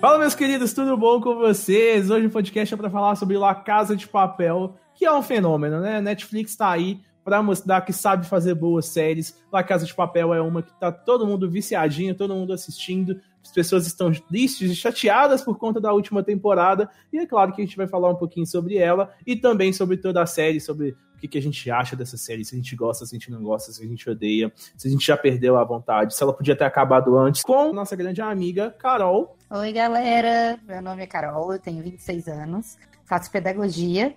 [0.00, 2.10] Fala, meus queridos, tudo bom com vocês?
[2.10, 5.80] Hoje o podcast é para falar sobre La Casa de Papel, que é um fenômeno,
[5.80, 6.00] né?
[6.00, 9.38] Netflix tá aí para mostrar que sabe fazer boas séries.
[9.52, 13.20] La Casa de Papel é uma que tá todo mundo viciadinho, todo mundo assistindo.
[13.44, 16.90] As pessoas estão tristes e chateadas por conta da última temporada.
[17.12, 19.96] E é claro que a gente vai falar um pouquinho sobre ela e também sobre
[19.96, 22.74] toda a série, sobre o que, que a gente acha dessa série, se a gente
[22.74, 25.58] gosta, se a gente não gosta, se a gente odeia, se a gente já perdeu
[25.58, 29.36] a vontade, se ela podia ter acabado antes, com nossa grande amiga Carol.
[29.50, 30.58] Oi, galera.
[30.66, 34.14] Meu nome é Carol, eu tenho 26 anos, faço pedagogia.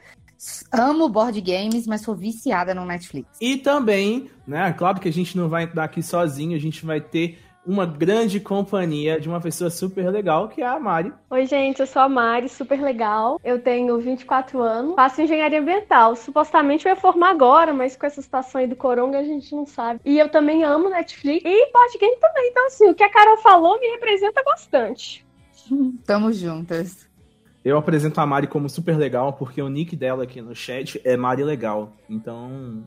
[0.72, 3.30] Amo board games, mas sou viciada no Netflix.
[3.41, 4.72] E também, né?
[4.72, 8.40] Claro que a gente não vai estar aqui sozinho, a gente vai ter uma grande
[8.40, 11.13] companhia de uma pessoa super legal, que é a Mari.
[11.30, 13.40] Oi, gente, eu sou a Mari, super legal.
[13.44, 16.16] Eu tenho 24 anos, faço engenharia ambiental.
[16.16, 19.66] Supostamente eu ia formar agora, mas com essa situação aí do coronga a gente não
[19.66, 19.99] sabe.
[20.04, 22.49] E eu também amo Netflix e board game também.
[22.49, 25.26] Então, assim, o que a Carol falou me representa bastante.
[26.05, 27.07] Tamo juntas.
[27.63, 31.16] Eu apresento a Mari como super legal, porque o nick dela aqui no chat é
[31.16, 31.93] Mari Legal.
[32.10, 32.85] Então,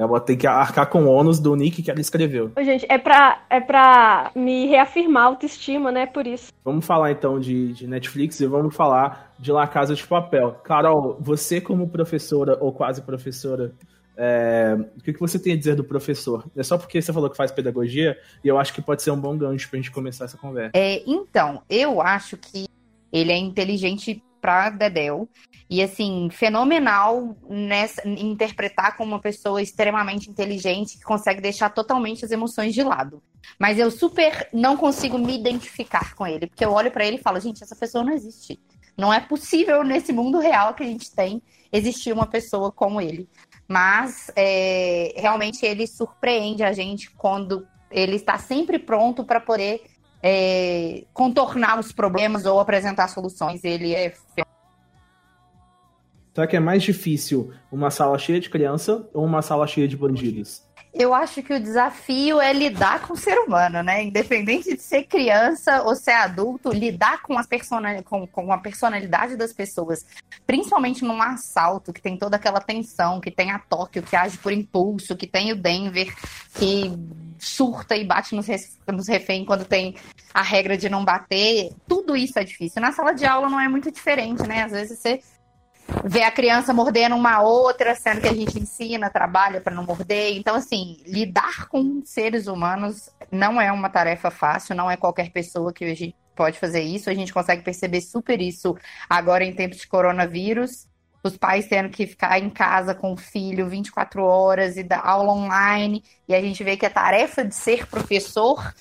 [0.00, 2.50] ela tem que arcar com o ônus do nick que ela escreveu.
[2.58, 6.06] Gente, é pra, é pra me reafirmar a autoestima, né?
[6.06, 6.50] Por isso.
[6.64, 10.52] Vamos falar então de, de Netflix e vamos falar de La Casa de Papel.
[10.64, 13.74] Carol, você como professora ou quase professora,
[14.16, 16.44] é, o que, que você tem a dizer do professor?
[16.56, 19.20] É só porque você falou que faz pedagogia e eu acho que pode ser um
[19.20, 20.72] bom gancho pra gente começar essa conversa.
[20.74, 22.66] É, então, eu acho que
[23.12, 25.28] ele é inteligente pra Dedel.
[25.68, 32.30] E, assim, fenomenal nessa, interpretar como uma pessoa extremamente inteligente que consegue deixar totalmente as
[32.30, 33.22] emoções de lado.
[33.58, 37.22] Mas eu super não consigo me identificar com ele, porque eu olho para ele e
[37.22, 38.58] falo, gente, essa pessoa não existe.
[38.96, 41.40] Não é possível nesse mundo real que a gente tem
[41.72, 43.28] existir uma pessoa como ele.
[43.68, 49.82] Mas é, realmente ele surpreende a gente quando ele está sempre pronto para poder
[50.22, 53.64] é, contornar os problemas ou apresentar soluções.
[53.64, 54.14] Ele é
[56.34, 59.96] Será que é mais difícil uma sala cheia de criança ou uma sala cheia de
[59.96, 60.62] bandidos?
[60.92, 64.02] Eu acho que o desafio é lidar com o ser humano, né?
[64.02, 68.02] Independente de ser criança ou ser adulto, lidar com, as personal...
[68.02, 70.04] com, com a personalidade das pessoas.
[70.46, 74.52] Principalmente num assalto, que tem toda aquela tensão, que tem a Tóquio, que age por
[74.52, 76.12] impulso, que tem o Denver,
[76.54, 76.92] que
[77.38, 78.46] surta e bate nos,
[78.92, 79.94] nos reféns quando tem
[80.34, 81.72] a regra de não bater.
[81.86, 82.82] Tudo isso é difícil.
[82.82, 84.64] Na sala de aula não é muito diferente, né?
[84.64, 85.20] Às vezes você
[86.04, 90.36] ver a criança mordendo uma outra, sendo que a gente ensina, trabalha para não morder.
[90.36, 95.72] Então, assim, lidar com seres humanos não é uma tarefa fácil, não é qualquer pessoa
[95.72, 97.10] que a gente pode fazer isso.
[97.10, 98.76] A gente consegue perceber super isso
[99.08, 100.86] agora em tempos de coronavírus.
[101.22, 105.32] Os pais tendo que ficar em casa com o filho 24 horas e dar aula
[105.32, 106.02] online.
[106.26, 108.72] E a gente vê que a tarefa de ser professor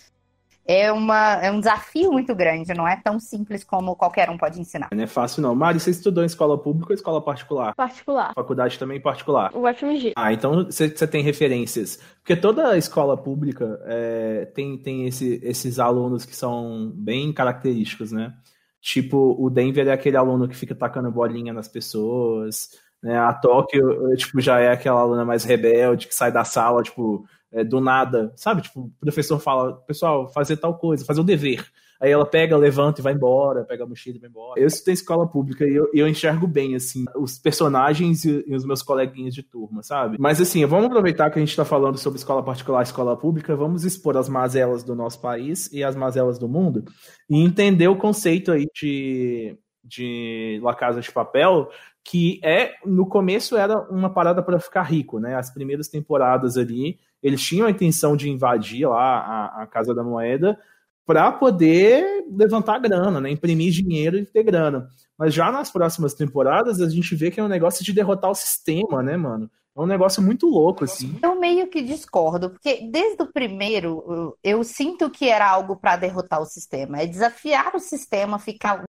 [0.69, 4.61] é, uma, é um desafio muito grande, não é tão simples como qualquer um pode
[4.61, 4.89] ensinar.
[4.93, 5.55] Não é fácil, não.
[5.55, 7.73] Mari, você estudou em escola pública ou escola particular?
[7.73, 8.35] Particular.
[8.35, 9.49] Faculdade também particular?
[9.55, 10.13] O FMG.
[10.15, 11.99] Ah, então você, você tem referências.
[12.21, 18.31] Porque toda escola pública é, tem, tem esse, esses alunos que são bem característicos, né?
[18.79, 22.69] Tipo, o Denver é aquele aluno que fica tacando bolinha nas pessoas,
[23.01, 23.17] né?
[23.17, 27.63] A Tóquio, tipo, já é aquela aluna mais rebelde que sai da sala, tipo, é,
[27.63, 28.61] do nada, sabe?
[28.61, 31.65] Tipo, o professor fala, pessoal, fazer tal coisa, fazer o dever.
[32.01, 34.59] Aí ela pega, levanta e vai embora, pega a mochila e vai embora.
[34.59, 38.55] Eu estou em escola pública e eu, eu enxergo bem, assim, os personagens e, e,
[38.55, 40.15] os meus coleguinhas de turma, sabe?
[40.17, 43.53] Mas, assim, vamos aproveitar que a gente está falando sobre escola particular e escola pública,
[43.53, 46.85] vamos expor as mazelas do nosso país e as mazelas do mundo
[47.29, 51.69] e entender o conceito aí de, de La Casa de Papel,
[52.01, 55.35] que é, no começo era uma parada para ficar rico, né?
[55.35, 60.03] As primeiras temporadas ali eles tinham a intenção de invadir lá a, a Casa da
[60.03, 60.59] Moeda
[61.05, 63.31] para poder levantar grana, né?
[63.31, 64.89] imprimir dinheiro e ter grana.
[65.17, 68.35] Mas já nas próximas temporadas a gente vê que é um negócio de derrotar o
[68.35, 69.49] sistema, né, mano?
[69.75, 71.17] É um negócio muito louco, assim.
[71.23, 75.97] Eu meio que discordo, porque desde o primeiro eu, eu sinto que era algo para
[75.97, 77.01] derrotar o sistema.
[77.01, 78.83] É desafiar o sistema, ficar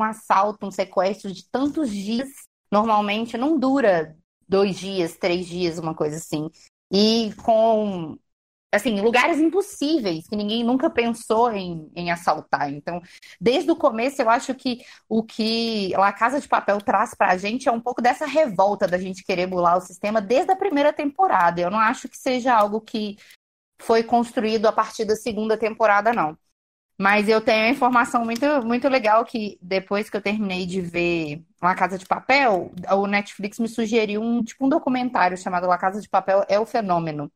[0.00, 2.28] um assalto, um sequestro de tantos dias.
[2.72, 4.16] Normalmente não dura
[4.48, 6.48] dois dias, três dias, uma coisa assim
[6.90, 8.18] e com
[8.72, 12.72] assim, lugares impossíveis que ninguém nunca pensou em, em assaltar.
[12.72, 13.02] Então,
[13.40, 17.36] desde o começo, eu acho que o que a Casa de Papel traz para a
[17.36, 20.92] gente é um pouco dessa revolta da gente querer bular o sistema desde a primeira
[20.92, 21.60] temporada.
[21.60, 23.16] Eu não acho que seja algo que
[23.80, 26.36] foi construído a partir da segunda temporada, não.
[27.00, 31.42] Mas eu tenho uma informação muito, muito legal que depois que eu terminei de ver
[31.62, 35.98] La Casa de Papel, o Netflix me sugeriu um tipo um documentário chamado La Casa
[35.98, 37.32] de Papel é o fenômeno.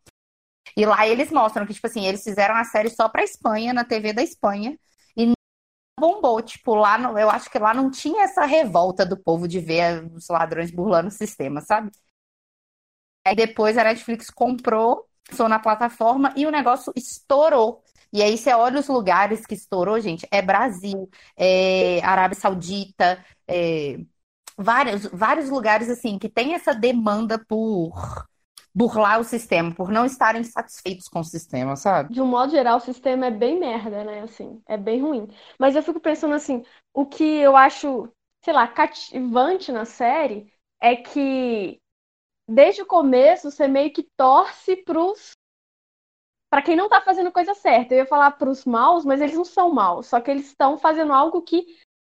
[0.76, 3.84] E lá eles mostram que tipo assim, eles fizeram a série só para Espanha, na
[3.84, 4.78] TV da Espanha,
[5.16, 5.32] e
[5.99, 6.43] bombou.
[6.43, 10.05] Tipo, lá no, eu acho que lá não tinha essa revolta do povo de ver
[10.12, 11.90] os ladrões burlando o sistema, sabe?
[13.26, 17.82] Aí depois a Netflix comprou, sou na plataforma e o negócio estourou.
[18.14, 23.99] E aí você olha os lugares que estourou, gente, é Brasil, é Arábia Saudita, é
[24.56, 27.93] vários, vários lugares assim que tem essa demanda por
[28.72, 32.14] burlar o sistema, por não estarem satisfeitos com o sistema, sabe?
[32.14, 34.20] De um modo geral, o sistema é bem merda, né?
[34.20, 35.26] Assim, é bem ruim.
[35.58, 36.62] Mas eu fico pensando assim,
[36.93, 38.08] o que eu acho,
[38.44, 41.81] sei lá, cativante na série é que
[42.49, 45.32] desde o começo você meio que torce pros
[46.55, 47.93] para quem não tá fazendo coisa certa.
[47.95, 51.12] Eu ia falar pros maus, mas eles não são maus, só que eles estão fazendo
[51.12, 51.67] algo que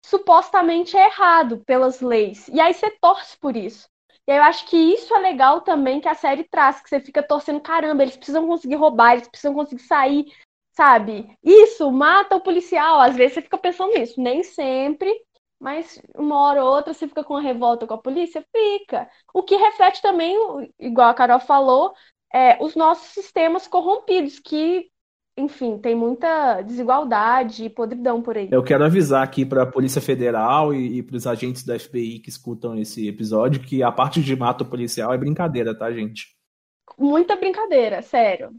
[0.07, 2.47] supostamente é errado pelas leis.
[2.47, 3.89] E aí você torce por isso.
[4.29, 7.21] E eu acho que isso é legal também que a série traz, que você fica
[7.21, 10.33] torcendo, caramba, eles precisam conseguir roubar, eles precisam conseguir sair,
[10.71, 11.37] sabe?
[11.43, 13.01] Isso, mata o policial.
[13.01, 15.13] Às vezes você fica pensando nisso, nem sempre,
[15.59, 19.11] mas uma hora ou outra você fica com uma revolta com a polícia, fica.
[19.35, 20.37] O que reflete também,
[20.79, 21.93] igual a Carol falou,
[22.33, 24.91] é, os nossos sistemas corrompidos, que
[25.39, 28.49] enfim, tem muita desigualdade e podridão por aí.
[28.51, 32.19] Eu quero avisar aqui para a Polícia Federal e, e para os agentes da FBI
[32.19, 36.37] que escutam esse episódio que a parte de mato policial é brincadeira, tá, gente?
[36.99, 38.51] Muita brincadeira, sério.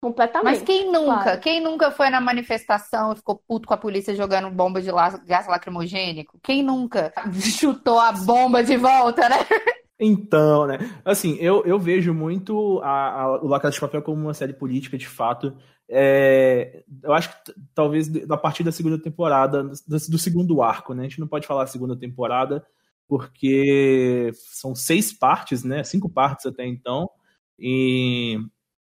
[0.00, 0.44] Completamente.
[0.44, 1.22] Mas quem nunca?
[1.22, 1.40] Claro.
[1.40, 4.90] Quem nunca foi na manifestação e ficou puto com a polícia jogando bomba de
[5.26, 6.38] gás lacrimogênico?
[6.40, 9.38] Quem nunca chutou a bomba de volta, né?
[10.00, 10.78] Então, né?
[11.04, 14.52] Assim, eu, eu vejo muito a, a, o La Casa de Papel como uma série
[14.52, 15.56] política, de fato.
[15.88, 21.02] É, eu acho que talvez a partir da segunda temporada, do, do, segundo arco, né?
[21.02, 22.64] A gente não pode falar segunda temporada,
[23.08, 25.82] porque são seis partes, né?
[25.82, 27.10] Cinco partes até então,
[27.58, 28.38] e,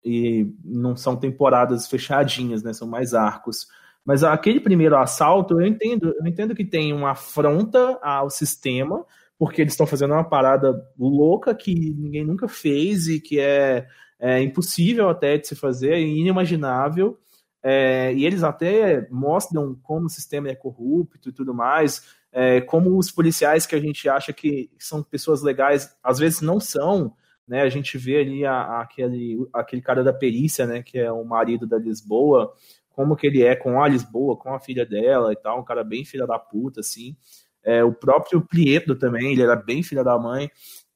[0.04, 2.74] e não são temporadas fechadinhas, né?
[2.74, 3.66] São mais arcos.
[4.04, 9.04] Mas aquele primeiro assalto, eu entendo, eu entendo que tem uma afronta ao sistema,
[9.38, 13.86] porque eles estão fazendo uma parada louca que ninguém nunca fez e que é
[14.18, 17.18] é impossível até de se fazer, é inimaginável.
[17.62, 22.02] É, e eles até mostram como o sistema é corrupto e tudo mais,
[22.32, 26.60] é, como os policiais que a gente acha que são pessoas legais, às vezes não
[26.60, 27.14] são,
[27.46, 27.62] né?
[27.62, 30.82] A gente vê ali a, a, aquele, aquele cara da perícia, né?
[30.82, 32.52] Que é o marido da Lisboa,
[32.90, 35.82] como que ele é com a Lisboa, com a filha dela e tal, um cara
[35.82, 37.16] bem filha da puta, assim.
[37.64, 40.50] É, o próprio Prieto também, ele era bem filha da mãe.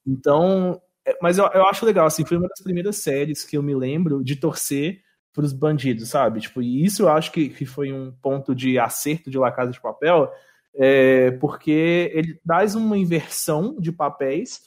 [0.05, 3.63] Então, é, mas eu, eu acho legal, assim, foi uma das primeiras séries que eu
[3.63, 5.01] me lembro de torcer
[5.33, 6.41] para os bandidos, sabe?
[6.41, 9.71] Tipo, e isso eu acho que, que foi um ponto de acerto de La Casa
[9.71, 10.31] de Papel,
[10.75, 14.61] é, porque ele traz uma inversão de papéis,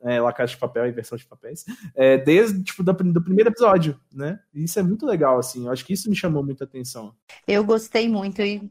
[0.00, 1.64] é, La Casa de Papel, inversão de papéis,
[1.94, 4.38] é, desde tipo, do, do, primeiro episódio, né?
[4.54, 7.14] E isso é muito legal, assim, eu acho que isso me chamou muita atenção.
[7.46, 8.70] Eu gostei muito e,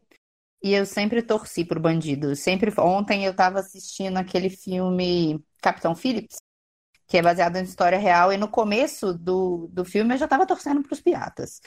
[0.61, 2.35] e eu sempre torci pro bandido.
[2.35, 6.37] Sempre, ontem eu tava assistindo aquele filme Capitão Phillips,
[7.07, 10.45] que é baseado em história real, e no começo do, do filme eu já estava
[10.45, 11.59] torcendo para os piratas.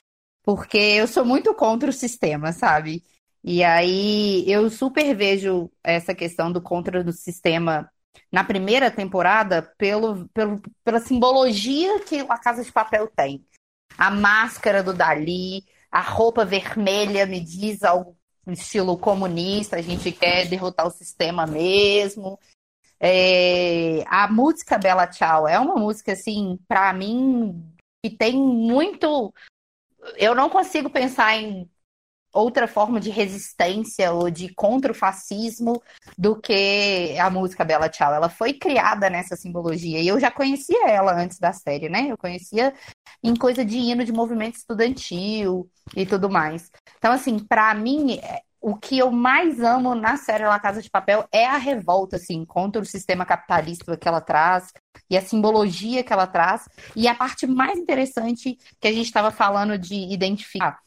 [0.43, 3.03] Porque eu sou muito contra o sistema, sabe?
[3.43, 7.91] E aí eu super vejo essa questão do contra do sistema
[8.31, 13.45] na primeira temporada pelo, pelo, pela simbologia que a Casa de Papel tem.
[13.99, 18.17] A máscara do Dali, a roupa vermelha me diz algo
[18.53, 22.39] estilo comunista, a gente quer derrotar o sistema mesmo.
[23.01, 27.63] É, a música Bela Tchau é uma música, assim, para mim,
[28.03, 29.33] que tem muito.
[30.17, 31.69] Eu não consigo pensar em
[32.35, 35.81] outra forma de resistência ou de contra o fascismo
[36.19, 38.13] do que a música Bela Tchau.
[38.13, 42.09] Ela foi criada nessa simbologia e eu já conhecia ela antes da série, né?
[42.11, 42.75] Eu conhecia
[43.23, 46.71] em coisa de hino de movimento estudantil e tudo mais.
[46.99, 48.21] Então, assim, para mim,
[48.61, 52.45] o que eu mais amo na série La Casa de Papel é a revolta, assim,
[52.45, 54.73] contra o sistema capitalista que ela traz
[55.09, 56.67] e a simbologia que ela traz.
[56.97, 60.84] E a parte mais interessante que a gente estava falando de identificar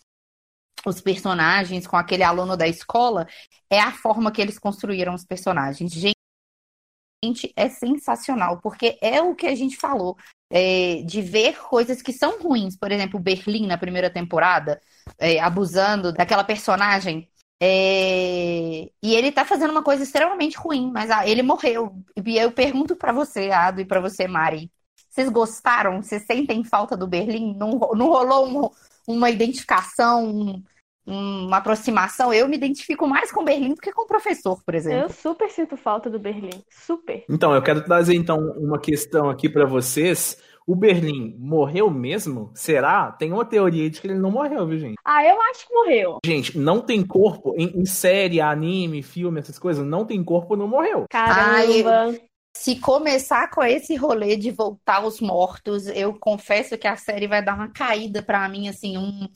[0.89, 3.27] os personagens com aquele aluno da escola
[3.69, 5.91] é a forma que eles construíram os personagens.
[5.91, 10.17] Gente, é sensacional, porque é o que a gente falou.
[10.49, 12.77] É, de ver coisas que são ruins.
[12.77, 14.79] Por exemplo, Berlim na primeira temporada,
[15.19, 17.27] é, abusando daquela personagem
[17.59, 18.89] é...
[19.01, 21.95] E ele tá fazendo uma coisa extremamente ruim, mas ah, ele morreu.
[22.25, 24.71] E eu pergunto para você, Ado, e para você, Mari.
[25.09, 26.01] Vocês gostaram?
[26.01, 27.55] Vocês sentem falta do Berlim?
[27.55, 28.69] Não, não rolou
[29.07, 30.63] um, uma identificação, um,
[31.07, 32.33] uma aproximação?
[32.33, 35.03] Eu me identifico mais com o Berlim do que com o professor, por exemplo.
[35.03, 36.61] Eu super sinto falta do Berlim.
[36.69, 37.23] Super.
[37.29, 40.37] Então, eu quero trazer então uma questão aqui para vocês
[40.67, 42.51] O Berlim morreu mesmo?
[42.53, 43.13] Será?
[43.13, 44.95] Tem uma teoria de que ele não morreu, viu, gente?
[45.05, 46.17] Ah, eu acho que morreu.
[46.25, 50.67] Gente, não tem corpo em, em série, anime, filme, essas coisas, não tem corpo, não
[50.67, 51.05] morreu.
[51.09, 52.13] Caramba.
[52.53, 57.41] Se começar com esse rolê de voltar aos mortos, eu confesso que a série vai
[57.41, 59.29] dar uma caída pra mim, assim, um,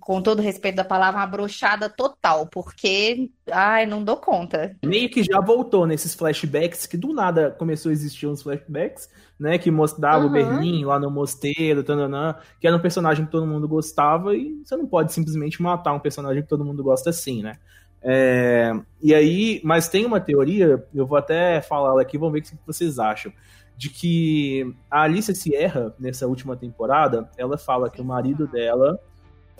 [0.00, 4.76] com todo respeito da palavra, uma brochada total, porque, ai, não dou conta.
[4.84, 9.58] Meio que já voltou nesses flashbacks, que do nada começou a existir uns flashbacks, né,
[9.58, 10.30] que mostrava uhum.
[10.30, 14.60] o Berlim lá no mosteiro, tananã, que era um personagem que todo mundo gostava, e
[14.64, 17.54] você não pode simplesmente matar um personagem que todo mundo gosta assim, né.
[18.04, 22.40] É, e aí, mas tem uma teoria, eu vou até falar ela aqui, vamos ver
[22.40, 23.32] o que vocês acham
[23.76, 29.00] de que a Alicia Sierra, nessa última temporada, ela fala que o marido dela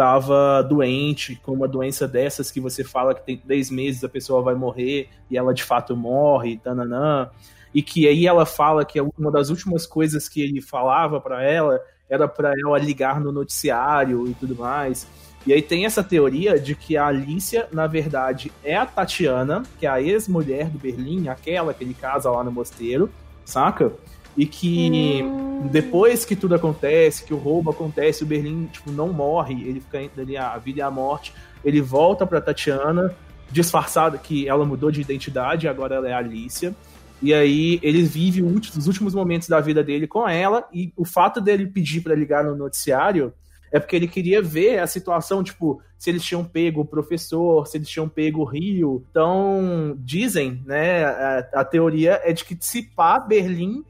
[0.03, 4.43] estava doente, com uma doença dessas que você fala que tem três meses a pessoa
[4.43, 7.31] vai morrer e ela de fato morre, tananã.
[7.73, 11.81] E que aí ela fala que uma das últimas coisas que ele falava para ela
[12.11, 15.07] era para ela ligar no noticiário e tudo mais.
[15.47, 19.87] E aí tem essa teoria de que a Alicia, na verdade, é a Tatiana, que
[19.87, 23.09] é a ex-mulher do Berlim, aquela que ele casa lá no mosteiro,
[23.45, 23.93] saca?
[24.37, 25.69] E que hum.
[25.71, 30.01] depois que tudo acontece, que o roubo acontece, o Berlim tipo, não morre, ele fica
[30.01, 31.35] entre ali a vida e a morte.
[31.65, 33.15] Ele volta pra Tatiana,
[33.51, 36.75] disfarçada que ela mudou de identidade, agora ela é a Alicia.
[37.21, 41.41] E aí ele vive os últimos momentos da vida dele com ela, e o fato
[41.41, 43.33] dele pedir para ligar no noticiário
[43.71, 47.79] é porque ele queria ver a situação, tipo, se eles tinham pego o professor, se
[47.79, 49.03] eles tinham pego o Rio.
[49.11, 53.83] Então, dizem, né, a, a teoria é de que se pá, Berlim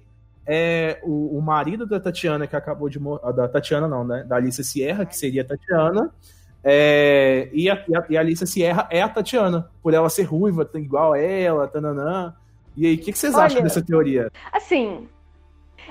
[0.47, 3.33] é o, o, marido da Tatiana, que acabou de morrer.
[3.33, 4.25] Da Tatiana, não, né?
[4.25, 6.11] Da Alicia Sierra, que seria a Tatiana.
[6.65, 10.25] É, e, a, e, a, e a Alicia Sierra é a Tatiana, por ela ser
[10.25, 12.35] ruiva, igual a ela, tananã.
[12.77, 14.31] E aí, o que, que, vocês Olha, acham dessa teoria?
[14.53, 15.09] Assim,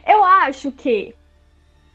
[0.07, 1.13] eu acho que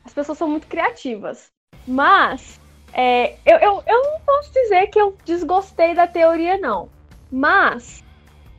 [0.04, 1.50] as pessoas são muito criativas.
[1.86, 2.60] Mas,
[2.92, 6.88] é, eu, eu, eu não posso dizer que eu desgostei da teoria, não.
[7.30, 8.04] Mas,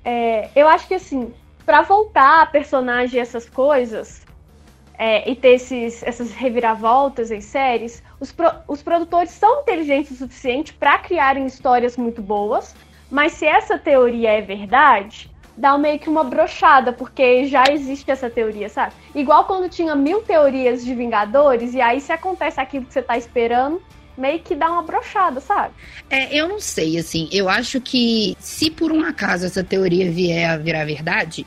[0.03, 1.33] é, eu acho que, assim,
[1.67, 4.21] para voltar a personagem essas coisas
[4.97, 10.15] é, e ter esses, essas reviravoltas em séries, os, pro, os produtores são inteligentes o
[10.15, 12.73] suficiente para criarem histórias muito boas,
[13.11, 18.29] mas se essa teoria é verdade, dá meio que uma brochada, porque já existe essa
[18.29, 18.93] teoria, sabe?
[19.13, 23.17] Igual quando tinha mil teorias de Vingadores, e aí se acontece aquilo que você tá
[23.17, 23.81] esperando,
[24.17, 25.73] meio que dá uma brochada, sabe?
[26.09, 30.49] É, eu não sei, assim, eu acho que se por um acaso essa teoria vier
[30.49, 31.45] a virar verdade,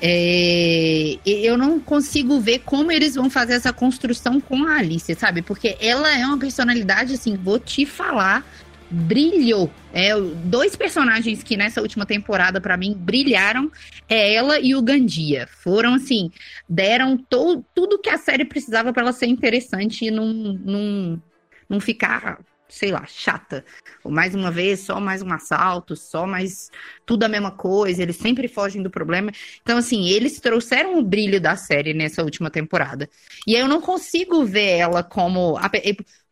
[0.00, 5.42] é, eu não consigo ver como eles vão fazer essa construção com a Alice, sabe?
[5.42, 8.44] Porque ela é uma personalidade, assim, vou te falar,
[8.90, 9.70] brilhou.
[9.92, 10.12] É,
[10.44, 13.70] dois personagens que nessa última temporada, para mim, brilharam
[14.08, 15.48] é ela e o Gandia.
[15.62, 16.30] Foram, assim,
[16.68, 21.22] deram to, tudo que a série precisava para ela ser interessante e não, não,
[21.68, 22.38] não ficar
[22.68, 23.64] sei lá, chata.
[24.04, 26.70] Mais uma vez, só mais um assalto, só mais
[27.04, 29.30] tudo a mesma coisa, eles sempre fogem do problema.
[29.62, 33.08] Então, assim, eles trouxeram o brilho da série nessa última temporada.
[33.46, 35.58] E eu não consigo ver ela como.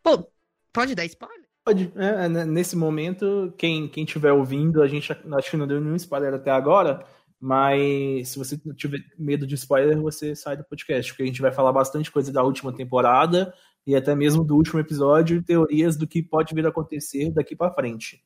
[0.02, 0.28] Pô,
[0.72, 1.44] pode dar spoiler?
[1.64, 1.92] Pode.
[1.96, 5.80] É, é né, nesse momento, quem, quem tiver ouvindo, a gente acho que não deu
[5.80, 7.04] nenhum spoiler até agora.
[7.40, 11.52] Mas se você tiver medo de spoiler, você sai do podcast, porque a gente vai
[11.52, 13.52] falar bastante coisa da última temporada
[13.86, 17.72] e até mesmo do último episódio, teorias do que pode vir a acontecer daqui para
[17.72, 18.22] frente.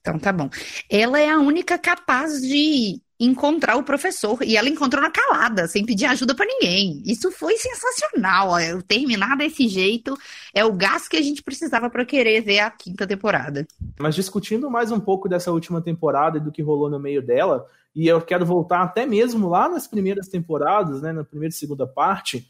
[0.00, 0.48] Então tá bom.
[0.88, 5.84] Ela é a única capaz de encontrar o professor e ela encontrou na calada, sem
[5.84, 7.02] pedir ajuda para ninguém.
[7.04, 8.58] Isso foi sensacional.
[8.60, 10.16] Eu terminar desse jeito
[10.54, 13.66] é o gás que a gente precisava para querer ver a quinta temporada.
[13.98, 17.66] Mas discutindo mais um pouco dessa última temporada e do que rolou no meio dela,
[17.94, 21.86] e eu quero voltar até mesmo lá nas primeiras temporadas, né, na primeira e segunda
[21.86, 22.48] parte,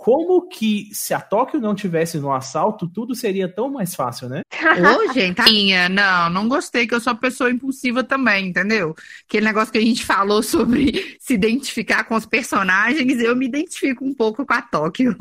[0.00, 4.40] como que se a Tóquio não tivesse no assalto, tudo seria tão mais fácil, né?
[4.96, 5.42] Ô, gente,
[5.90, 8.96] não, não gostei que eu sou pessoa impulsiva também, entendeu?
[9.28, 14.02] Aquele negócio que a gente falou sobre se identificar com os personagens, eu me identifico
[14.02, 15.14] um pouco com a Tóquio.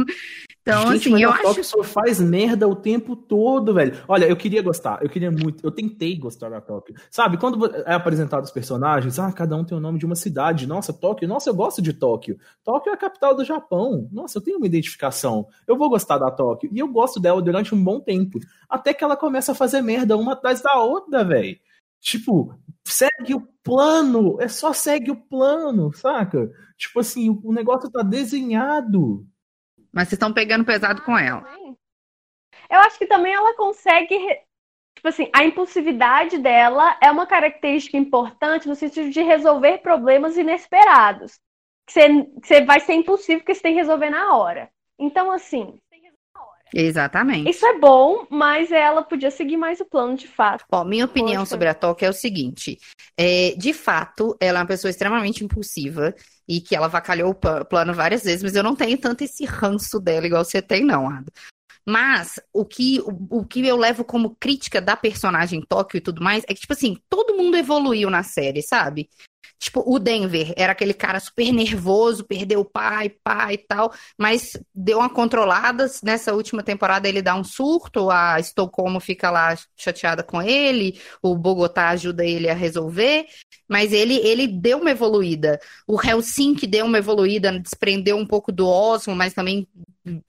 [0.70, 1.44] Então, Gente, assim, eu acho.
[1.44, 3.98] Tóquio só faz merda o tempo todo, velho.
[4.08, 6.96] Olha, eu queria gostar, eu queria muito, eu tentei gostar da Tóquio.
[7.10, 10.68] Sabe, quando é apresentado os personagens, ah, cada um tem o nome de uma cidade.
[10.68, 12.38] Nossa, Tóquio, nossa, eu gosto de Tóquio.
[12.64, 14.08] Tóquio é a capital do Japão.
[14.12, 15.48] Nossa, eu tenho uma identificação.
[15.68, 16.70] Eu vou gostar da Tóquio.
[16.72, 18.40] E eu gosto dela durante um bom tempo.
[18.70, 21.58] Até que ela começa a fazer merda uma atrás da outra, velho.
[22.02, 22.54] Tipo,
[22.86, 26.50] segue o plano, é só segue o plano, saca?
[26.78, 29.28] Tipo assim, o negócio tá desenhado.
[29.92, 31.44] Mas vocês estão pegando pesado com ela.
[32.70, 34.16] Eu acho que também ela consegue.
[34.96, 41.40] Tipo assim, a impulsividade dela é uma característica importante no sentido de resolver problemas inesperados.
[41.88, 42.10] que você,
[42.42, 44.70] que você vai ser impossível porque você tem que resolver na hora.
[45.00, 45.80] Então, assim,
[46.74, 47.50] Exatamente.
[47.50, 50.66] isso é bom, mas ela podia seguir mais o plano de fato.
[50.72, 51.50] Ó, minha opinião Poxa.
[51.50, 52.78] sobre a Tóquio é o seguinte:
[53.18, 56.14] é, de fato, ela é uma pessoa extremamente impulsiva
[56.50, 60.00] e que ela vacalhou o plano várias vezes, mas eu não tenho tanto esse ranço
[60.00, 61.32] dela igual você tem, não, Ado.
[61.86, 66.24] Mas o que, o, o que eu levo como crítica da personagem Tóquio e tudo
[66.24, 69.08] mais é que, tipo assim, todo mundo evoluiu na série, sabe?
[69.60, 74.54] Tipo, o Denver era aquele cara super nervoso, perdeu o pai, pai e tal, mas
[74.74, 75.86] deu uma controlada.
[76.02, 81.36] Nessa última temporada ele dá um surto, a Estocolmo fica lá chateada com ele, o
[81.36, 83.26] Bogotá ajuda ele a resolver,
[83.68, 85.60] mas ele, ele deu uma evoluída.
[85.86, 89.68] O Helsinki deu uma evoluída, desprendeu um pouco do Osmo, mas também.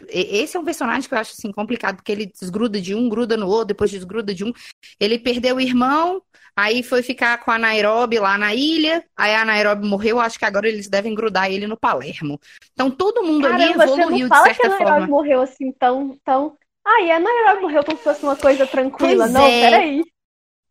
[0.09, 3.37] Esse é um personagem que eu acho assim complicado, porque ele desgruda de um, gruda
[3.37, 4.53] no outro, depois desgruda de um.
[4.99, 6.23] Ele perdeu o irmão,
[6.57, 9.05] Aí foi ficar com a Nairobi lá na ilha.
[9.17, 10.21] Aí a Nairobi morreu.
[10.21, 12.39] Acho que agora eles devem grudar ele no Palermo.
[12.73, 15.07] Então todo mundo ali Caramba, você evoluiu não de fala que certa a Nairobi forma.
[15.07, 16.57] morreu assim tão, tão...
[16.85, 19.25] Ah, e a Nairobi morreu como se fosse uma coisa tranquila.
[19.25, 19.71] Pois não, é.
[19.71, 20.03] peraí.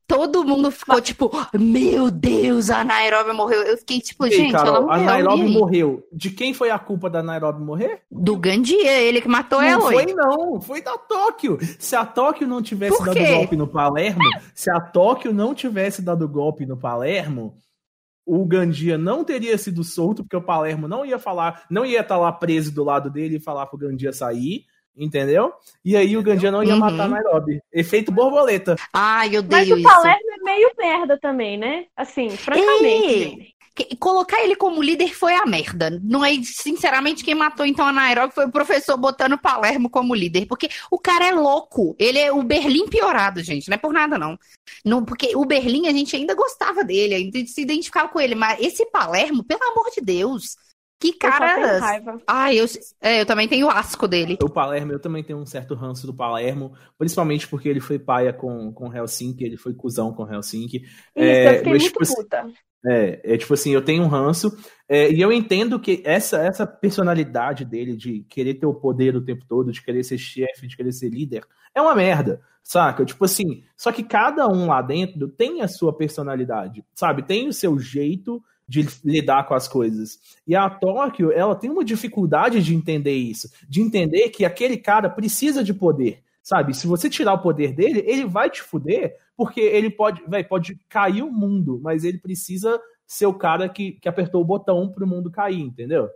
[0.10, 3.62] Todo mundo ficou tipo, meu Deus, a Nairobi morreu.
[3.62, 5.02] Eu fiquei tipo, Ei, gente, ela Carol, morreu.
[5.02, 6.08] a Nairobi morreu.
[6.12, 8.02] De quem foi a culpa da Nairobi morrer?
[8.10, 9.80] Do Gandia, ele que matou ela.
[9.80, 10.60] Não foi, não.
[10.60, 11.60] Foi da Tóquio.
[11.78, 14.24] Se a Tóquio não tivesse dado golpe no Palermo,
[14.56, 17.56] se a Tóquio não tivesse dado golpe no Palermo,
[18.26, 22.18] o Gandia não teria sido solto, porque o Palermo não ia falar, não ia estar
[22.18, 24.66] lá preso do lado dele e falar pro Gandia sair,
[24.98, 25.54] entendeu?
[25.84, 26.80] E aí o Gandia não ia Uhum.
[26.80, 27.62] matar a Nairobi.
[27.72, 28.76] Efeito borboleta.
[28.94, 29.88] Ai, eu Mas odeio o isso.
[29.88, 31.86] Palermo é meio merda também, né?
[31.96, 33.56] Assim, francamente.
[33.76, 35.90] Que- Colocar ele como líder foi a merda.
[36.04, 40.14] Não é, sinceramente, quem matou então a Nairobi foi o professor botando o Palermo como
[40.14, 40.48] líder.
[40.48, 41.96] Porque o cara é louco.
[41.98, 43.70] Ele é o Berlim piorado, gente.
[43.70, 44.38] Não é por nada, não.
[44.84, 48.36] não porque o Berlim a gente ainda gostava dele, ainda se identificava com ele.
[48.36, 50.58] Mas esse Palermo, pelo amor de Deus.
[51.00, 51.80] Que cara.
[51.80, 52.22] raiva.
[52.28, 52.66] Ai, eu,
[53.02, 54.38] é, eu também tenho asco dele.
[54.44, 58.34] O Palermo, eu também tenho um certo ranço do Palermo, principalmente porque ele foi paia
[58.34, 60.80] com, com Helsinki, ele foi cuzão com Helsinki.
[60.80, 62.48] Isso, É, eu fiquei mas, muito tipo assim, puta.
[62.86, 64.58] É, é tipo assim, eu tenho um ranço,
[64.88, 69.24] é, e eu entendo que essa, essa personalidade dele de querer ter o poder o
[69.24, 73.06] tempo todo, de querer ser chefe, de querer ser líder, é uma merda, saca?
[73.06, 77.24] Tipo assim, só que cada um lá dentro tem a sua personalidade, sabe?
[77.24, 80.20] Tem o seu jeito de lidar com as coisas.
[80.46, 85.10] E a Tóquio, ela tem uma dificuldade de entender isso, de entender que aquele cara
[85.10, 86.76] precisa de poder, sabe?
[86.76, 90.80] Se você tirar o poder dele, ele vai te fuder, porque ele pode, véi, pode
[90.88, 95.08] cair o mundo, mas ele precisa ser o cara que, que apertou o botão pro
[95.08, 96.08] mundo cair, entendeu?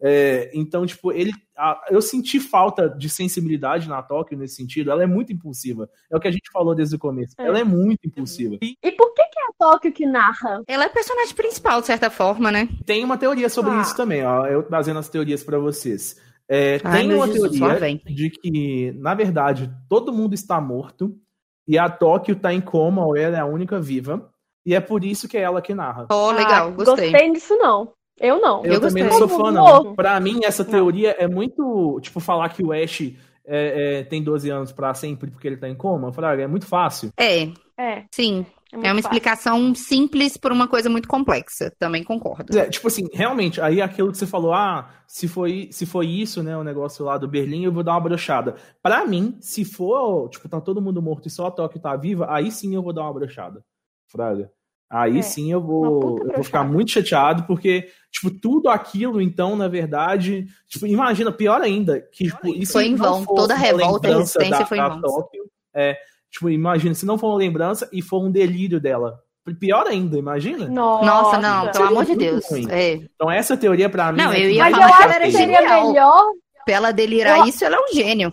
[0.00, 1.32] É, então, tipo, ele.
[1.56, 4.90] a- eu senti falta de sensibilidade na Tóquio nesse sentido.
[4.90, 5.88] Ela é muito impulsiva.
[6.10, 7.34] É o que a gente falou desde o começo.
[7.38, 7.46] É.
[7.46, 8.56] Ela é muito impulsiva.
[8.62, 10.62] E E por que, que é a Tóquio que narra?
[10.68, 12.68] Ela é personagem principal, de certa forma, né?
[12.84, 13.80] tem uma teoria sobre Ah.
[13.80, 14.46] isso também, ó.
[14.46, 16.20] Eu trazendo as teorias pra vocês.
[16.48, 21.18] É, Ai, tem uma Jesus, teoria de que, na verdade, todo mundo está morto
[21.66, 24.30] e a Tóquio tá em coma ou ela é a única viva.
[24.64, 26.06] E é por isso que é ela que narra.
[26.10, 27.12] Oh, legal, Ah, gostei.
[27.32, 27.92] disso, não.
[28.20, 28.64] Eu não.
[28.64, 29.28] Eu, Eu também não gostei.
[29.28, 29.94] sou fã, não.
[29.94, 30.70] Pra mim, essa Não.
[30.70, 31.98] teoria é muito.
[32.00, 35.68] Tipo, falar que o Ash é, é, tem 12 anos pra sempre porque ele tá
[35.68, 36.12] em coma.
[36.12, 37.10] Fraga, é muito fácil.
[37.18, 37.44] É,
[37.78, 38.46] É, sim.
[38.72, 38.98] é, É uma fácil.
[39.00, 41.70] explicação simples por uma coisa muito complexa.
[41.78, 42.56] Também concordo.
[42.58, 46.42] É, tipo assim, realmente, aí aquilo que você falou, ah, se foi, se foi isso,
[46.42, 48.54] né, o negócio lá do Berlim, eu vou dar uma brochada.
[48.82, 52.26] Pra mim, se for, tipo, tá todo mundo morto e só a Tóquio tá viva,
[52.30, 53.62] aí sim eu vou dar uma brochada.
[54.08, 54.50] Fraga.
[54.88, 59.56] Aí É, sim eu vou, eu vou ficar muito chateado, porque, tipo, tudo aquilo, então,
[59.56, 63.24] na verdade, tipo, imagina, pior ainda, que, tipo, isso Foi em não vão.
[63.24, 65.00] fosse Toda uma revolta lembrança resistência da- foi em vão.
[65.00, 65.44] Tóquio,
[65.74, 65.96] é,
[66.30, 69.20] tipo, imagina, se não for uma lembrança e for um delírio dela.
[69.60, 70.66] Pior ainda, imagina?
[70.66, 72.44] Nossa, não, pelo amor de Deus.
[72.68, 72.94] É.
[72.94, 75.02] Então essa teoria pra mim Não, é eu que ia Mas eu falar que acho
[75.02, 75.86] ela que era seria genial.
[75.88, 76.24] melhor.
[76.64, 78.32] Pra ela delirar Eu- isso, ela é um gênio.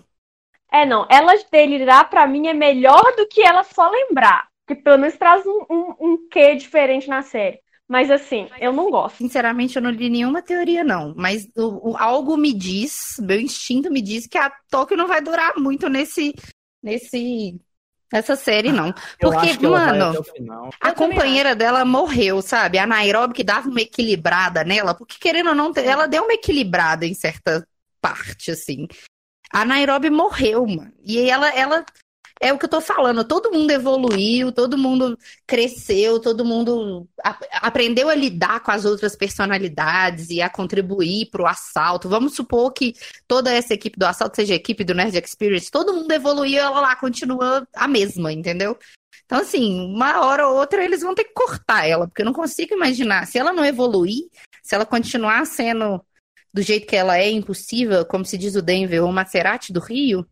[0.71, 1.05] É, não.
[1.09, 4.47] Ela delirar, pra mim, é melhor do que ela só lembrar.
[4.65, 7.59] Porque pelo menos traz um, um, um quê diferente na série.
[7.87, 9.17] Mas assim, eu não gosto.
[9.17, 11.13] Sinceramente, eu não li nenhuma teoria, não.
[11.15, 15.21] Mas o, o- algo me diz, meu instinto me diz que a Tóquio não vai
[15.21, 16.33] durar muito nesse.
[16.81, 17.59] nesse
[18.11, 18.93] nessa série, não.
[19.19, 20.69] Eu Porque, acho que ela vai mano, até o final.
[20.79, 22.77] A Eu companheira dela morreu, sabe?
[22.77, 27.05] A Nairobi que dava uma equilibrada nela, porque querendo ou não, ela deu uma equilibrada
[27.05, 27.67] em certa
[27.99, 28.87] parte, assim.
[29.51, 30.93] A Nairobi morreu, mano.
[31.03, 31.85] E ela, ela
[32.43, 37.07] é o que eu tô falando, todo mundo evoluiu, todo mundo cresceu, todo mundo
[37.53, 42.09] aprendeu a lidar com as outras personalidades e a contribuir pro assalto.
[42.09, 42.95] Vamos supor que
[43.29, 46.81] toda essa equipe do assalto seja a equipe do Nerd Experience, todo mundo evoluiu, ela
[46.81, 48.77] lá continua a mesma, entendeu?
[49.25, 52.33] Então, assim, uma hora ou outra eles vão ter que cortar ela, porque eu não
[52.33, 53.25] consigo imaginar.
[53.25, 54.27] Se ela não evoluir,
[54.61, 56.03] se ela continuar sendo
[56.53, 60.27] do jeito que ela é, impossível, como se diz o Denver, o Maserati do Rio,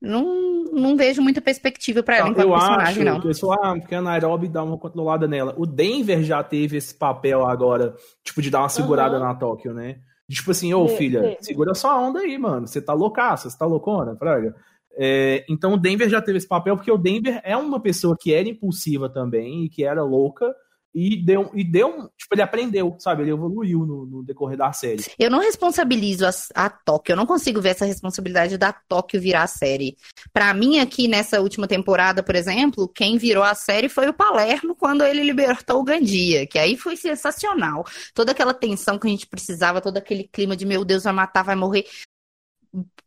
[0.00, 3.28] não, não vejo muita perspectiva para ela enquanto eu personagem, acho, não.
[3.28, 5.54] Eu sou, ah, porque a Nairobi dá uma controlada nela.
[5.58, 9.22] O Denver já teve esse papel agora, tipo, de dar uma segurada Uhum.
[9.24, 9.98] na Tóquio, né?
[10.28, 12.66] De, Tipo assim, ô Teve, filha, segura sua onda aí, mano.
[12.66, 14.54] Você tá loucaça, você tá loucona, praga.
[14.96, 18.32] É, então o Denver já teve esse papel, porque o Denver é uma pessoa que
[18.32, 20.52] era impulsiva também e que era louca.
[20.92, 23.22] E deu, e deu, tipo, ele aprendeu, sabe?
[23.22, 25.04] Ele evoluiu no, no decorrer da série.
[25.16, 29.44] Eu não responsabilizo a, a Tóquio, eu não consigo ver essa responsabilidade da Tóquio virar
[29.44, 29.96] a série.
[30.32, 34.74] Pra mim, aqui nessa última temporada, por exemplo, quem virou a série foi o Palermo
[34.74, 37.84] quando ele libertou o Gandia, que aí foi sensacional.
[38.12, 41.44] Toda aquela tensão que a gente precisava, todo aquele clima de meu Deus, vai matar,
[41.44, 41.84] vai morrer.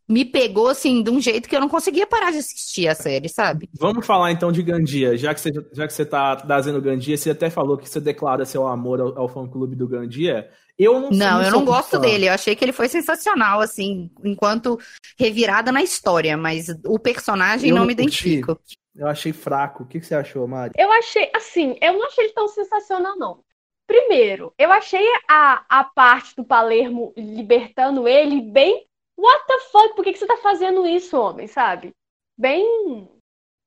[0.06, 3.28] Me pegou assim de um jeito que eu não conseguia parar de assistir a série,
[3.28, 3.70] sabe?
[3.78, 5.16] Vamos falar então de Gandia.
[5.16, 8.44] Já que você, já que você tá trazendo Gandia, você até falou que você declara
[8.44, 10.50] seu amor ao, ao fã-clube do Gandia.
[10.78, 12.00] Eu não Não, eu não gosto fã.
[12.00, 12.28] dele.
[12.28, 14.78] Eu achei que ele foi sensacional, assim, enquanto
[15.18, 18.02] revirada na história, mas o personagem Eu não me curti.
[18.02, 18.60] identifico.
[18.94, 19.84] Eu achei fraco.
[19.84, 20.72] O que, que você achou, Mari?
[20.76, 23.40] Eu achei, assim, eu não achei ele tão sensacional, não.
[23.86, 28.86] Primeiro, eu achei a, a parte do Palermo libertando ele bem.
[29.18, 29.94] What the fuck?
[29.94, 31.46] Por que, que você tá fazendo isso, homem?
[31.46, 31.92] Sabe?
[32.38, 33.08] Bem.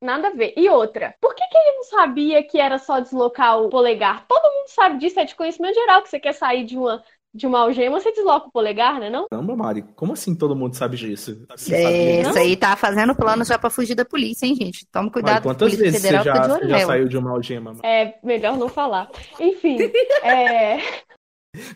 [0.03, 0.53] Nada a ver.
[0.55, 4.25] E outra, por que, que ele não sabia que era só deslocar o polegar?
[4.27, 7.01] Todo mundo sabe disso, é de conhecimento geral, que você quer sair de uma,
[7.33, 9.09] de uma algema, você desloca o polegar, né?
[9.09, 9.25] Não?
[9.27, 11.43] Caramba, Mari, como assim todo mundo sabe disso?
[11.49, 14.85] Você É, isso aí tá fazendo plano já pra fugir da polícia, hein, gente?
[14.91, 16.85] Toma Mari, cuidado, a quantas Polícia vezes você Federal já, tá de você já nela.
[16.85, 17.73] saiu de uma algema?
[17.73, 17.87] Mari?
[17.87, 19.09] É melhor não falar.
[19.39, 19.77] Enfim,
[20.23, 20.77] é.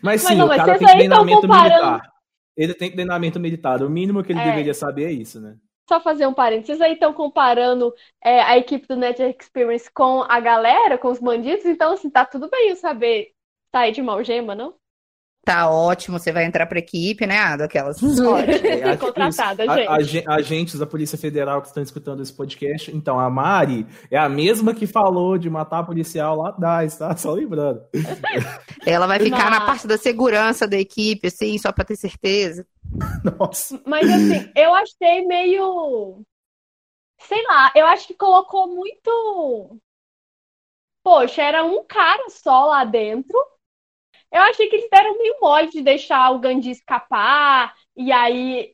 [0.00, 2.12] Mas sim, não, o mas cara vocês tem treinamento comparando- militar.
[2.56, 3.82] Ele tem treinamento militar.
[3.82, 4.44] O mínimo que ele É.
[4.44, 5.56] deveria saber é isso, né?
[5.88, 6.66] Só fazer um parênteses.
[6.78, 11.18] Vocês aí estão comparando é, a equipe do Net Experience com a galera, com os
[11.18, 13.32] bandidos, então assim, tá tudo bem eu saber
[13.74, 14.74] sair de uma algema, não?
[15.44, 17.36] Tá ótimo, você vai entrar pra equipe, né?
[17.36, 17.98] Ah, daquelas.
[18.00, 18.64] Pode.
[18.64, 19.88] É, acho que Contratada, os- gente.
[19.88, 22.94] a- agen- agentes da Polícia Federal que estão escutando esse podcast.
[22.96, 27.14] Então, a Mari é a mesma que falou de matar policial lá atrás, tá?
[27.18, 27.82] Só lembrando.
[28.86, 32.64] Ela vai ficar na Mas- parte da segurança da equipe, assim, só pra ter certeza.
[33.38, 33.82] Nossa.
[33.84, 36.22] Mas assim, eu achei meio.
[37.20, 39.76] Sei lá, eu acho que colocou muito.
[41.04, 43.36] Poxa, era um cara só lá dentro.
[44.32, 48.72] Eu achei que eles deram meio mole de deixar o Gandhi escapar e aí,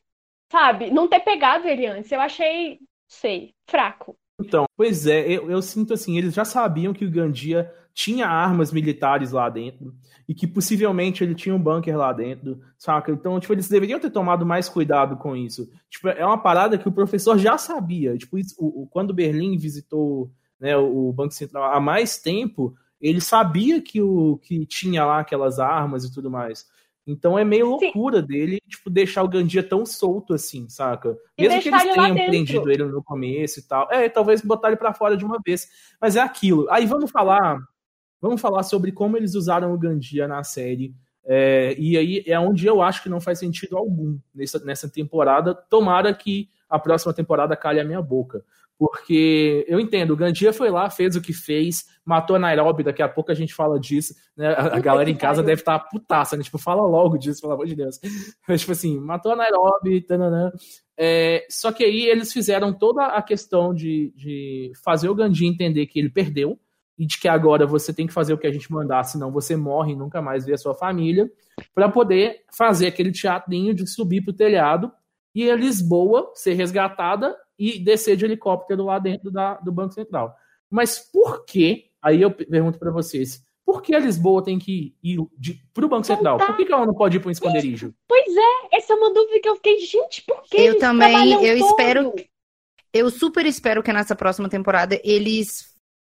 [0.51, 2.11] sabe, não ter pegado ele antes.
[2.11, 4.17] Eu achei, sei, fraco.
[4.41, 8.71] Então, pois é, eu, eu sinto assim, eles já sabiam que o Gandia tinha armas
[8.71, 9.93] militares lá dentro
[10.27, 13.11] e que possivelmente ele tinha um bunker lá dentro, saca?
[13.11, 15.69] Então, tipo, eles deveriam ter tomado mais cuidado com isso.
[15.89, 18.15] Tipo, é uma parada que o professor já sabia.
[18.17, 22.73] Tipo, isso, o, o- quando Berlim visitou né, o, o Banco Central há mais tempo,
[23.01, 26.67] ele sabia que, o, que tinha lá aquelas armas e tudo mais.
[27.07, 27.85] Então é meio Sim.
[27.85, 31.17] loucura dele, tipo, deixar o Gandia tão solto assim, saca?
[31.37, 33.91] E Mesmo que eles ele tenham prendido ele no começo e tal.
[33.91, 35.67] É, talvez botar ele pra fora de uma vez.
[35.99, 36.69] Mas é aquilo.
[36.69, 37.59] Aí vamos falar,
[38.21, 40.93] vamos falar sobre como eles usaram o Gandia na série.
[41.25, 45.55] É, e aí é onde eu acho que não faz sentido algum nessa, nessa temporada.
[45.55, 48.43] Tomara que a próxima temporada calhe a minha boca.
[48.79, 53.01] Porque eu entendo, o Gandia foi lá, fez o que fez, matou a Nairobi, daqui
[53.01, 54.13] a pouco a gente fala disso.
[54.37, 54.47] Né?
[54.47, 56.43] A, a galera em casa deve estar putaça, né?
[56.43, 57.99] Tipo, fala logo disso, pelo amor de Deus.
[58.47, 60.49] Mas, tipo assim, matou a Nairobi, tananã.
[60.97, 65.85] É, só que aí eles fizeram toda a questão de, de fazer o Gandhi entender
[65.85, 66.57] que ele perdeu
[66.97, 69.57] e de que agora você tem que fazer o que a gente mandar, senão você
[69.57, 71.29] morre e nunca mais vê a sua família,
[71.75, 74.89] para poder fazer aquele teatrinho de subir pro telhado
[75.45, 80.35] e a Lisboa ser resgatada e descer de helicóptero lá dentro da, do Banco Central.
[80.69, 81.89] Mas por que?
[82.01, 83.43] Aí eu pergunto para vocês.
[83.65, 86.37] Por que a Lisboa tem que ir de, pro Banco Central?
[86.37, 87.93] Por que, que ela não pode ir para um esconderijo?
[88.07, 91.59] Pois é, essa é uma dúvida que eu fiquei, gente, por que Eu também, eu
[91.59, 91.69] todo?
[91.69, 92.15] espero-
[92.91, 95.69] Eu super espero que nessa próxima temporada eles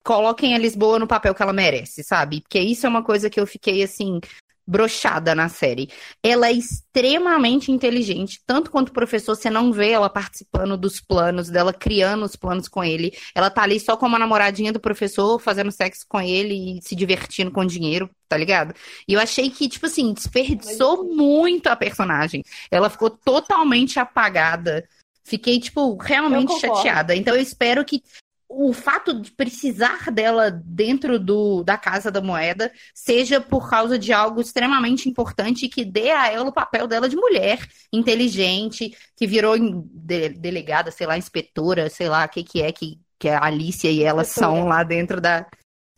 [0.05, 2.41] coloquem a Lisboa no papel que ela merece, sabe?
[2.43, 4.21] Porque isso é uma coisa que eu fiquei assim
[4.67, 5.89] brochada na série.
[6.23, 11.73] Ela é extremamente inteligente, tanto quanto professor, você não vê ela participando dos planos, dela
[11.73, 13.13] criando os planos com ele.
[13.35, 16.95] Ela tá ali só como a namoradinha do professor, fazendo sexo com ele e se
[16.95, 18.75] divertindo com dinheiro, tá ligado?
[19.07, 22.43] E eu achei que, tipo assim, desperdiçou muito a personagem.
[22.71, 24.89] Ela ficou totalmente apagada.
[25.27, 27.17] Fiquei, tipo, realmente chateada.
[27.17, 28.03] Então eu espero que
[28.57, 34.13] o fato de precisar dela dentro do, da Casa da Moeda seja por causa de
[34.13, 39.57] algo extremamente importante que dê a ela o papel dela de mulher inteligente, que virou
[39.59, 43.91] de- delegada, sei lá, inspetora, sei lá, o que que é que, que a Alicia
[43.91, 45.47] e ela são lá dentro da,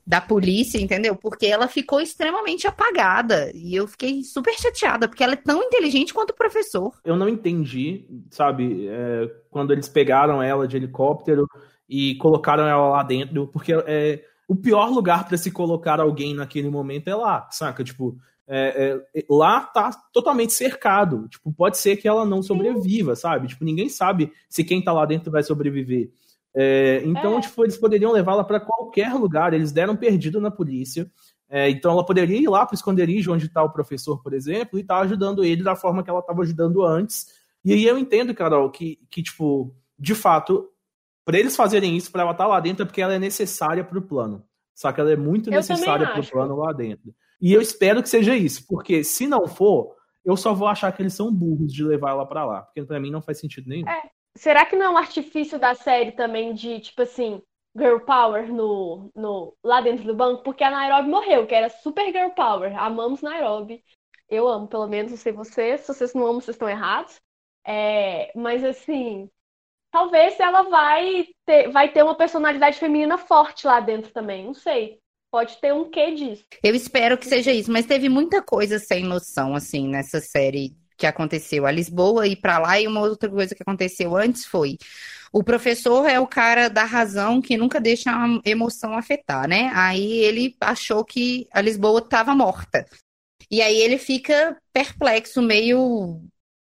[0.07, 1.17] da polícia, entendeu?
[1.17, 3.51] Porque ela ficou extremamente apagada.
[3.55, 6.93] E eu fiquei super chateada, porque ela é tão inteligente quanto o professor.
[7.05, 11.47] Eu não entendi, sabe, é, quando eles pegaram ela de helicóptero
[11.89, 16.69] e colocaram ela lá dentro, porque é, o pior lugar para se colocar alguém naquele
[16.69, 17.83] momento é lá, saca?
[17.83, 18.17] Tipo,
[18.49, 21.29] é, é, lá tá totalmente cercado.
[21.29, 23.49] Tipo, pode ser que ela não sobreviva, sabe?
[23.49, 26.11] Tipo, ninguém sabe se quem tá lá dentro vai sobreviver.
[26.55, 27.41] É, então, é.
[27.41, 29.53] tipo, eles poderiam levá-la para qualquer lugar.
[29.53, 31.11] Eles deram perdido na polícia.
[31.49, 34.79] É, então, ela poderia ir lá para o esconderijo onde está o professor, por exemplo,
[34.79, 37.27] e tá ajudando ele da forma que ela estava ajudando antes.
[37.65, 40.69] E aí eu entendo, Carol, que, que tipo, de fato,
[41.27, 43.85] para eles fazerem isso, para ela estar tá lá dentro, é porque ela é necessária
[43.85, 44.43] para o plano.
[44.75, 47.15] Só que ela é muito eu necessária para o plano lá dentro.
[47.41, 51.03] E eu espero que seja isso, porque se não for, eu só vou achar que
[51.03, 53.89] eles são burros de levar ela para lá, porque para mim não faz sentido nenhum.
[53.89, 57.43] É, Será que não é um artifício da série também de, tipo assim,
[57.75, 60.43] girl power no, no, lá dentro do banco?
[60.43, 62.79] Porque a Nairobi morreu, que era super girl power.
[62.79, 63.83] Amamos Nairobi.
[64.29, 65.81] Eu amo, pelo menos, não sei vocês.
[65.81, 67.19] Se vocês não amam, vocês estão errados.
[67.67, 69.31] É, mas assim,
[69.97, 74.45] talvez ela vai ter, vai ter uma personalidade feminina forte lá dentro também.
[74.45, 74.99] Não sei.
[75.31, 76.45] Pode ter um quê disso.
[76.63, 81.07] Eu espero que seja isso, mas teve muita coisa sem noção, assim, nessa série que
[81.07, 81.65] aconteceu.
[81.65, 84.77] A Lisboa ir para lá e uma outra coisa que aconteceu antes foi
[85.33, 89.71] o professor é o cara da razão que nunca deixa a emoção afetar, né?
[89.75, 92.85] Aí ele achou que a Lisboa estava morta.
[93.51, 96.21] E aí ele fica perplexo, meio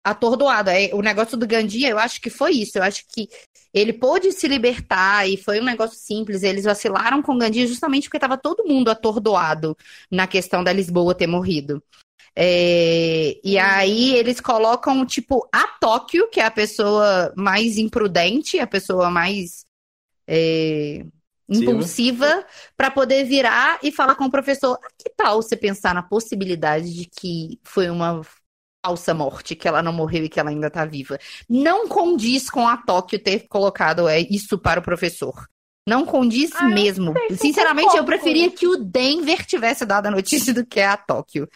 [0.04, 0.70] atordoado.
[0.92, 2.78] O negócio do Gandia, eu acho que foi isso.
[2.78, 3.28] Eu acho que
[3.72, 6.42] ele pôde se libertar e foi um negócio simples.
[6.42, 9.76] Eles vacilaram com o Gandia justamente porque estava todo mundo atordoado
[10.10, 11.82] na questão da Lisboa ter morrido.
[12.34, 18.66] É, e aí eles colocam, tipo, a Tóquio, que é a pessoa mais imprudente, a
[18.66, 19.66] pessoa mais
[20.26, 21.04] é,
[21.48, 26.02] impulsiva, para poder virar e falar com o professor: ah, que tal você pensar na
[26.02, 28.22] possibilidade de que foi uma
[28.84, 31.18] falsa morte, que ela não morreu e que ela ainda tá viva?
[31.48, 35.48] Não condiz com a Tóquio ter colocado é, isso para o professor.
[35.88, 37.12] Não condiz ah, mesmo.
[37.36, 41.48] Sinceramente, eu preferia que o Denver tivesse dado a notícia do que a Tóquio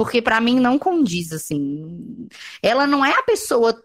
[0.00, 2.26] porque para mim não condiz, assim.
[2.62, 3.82] Ela não é a pessoa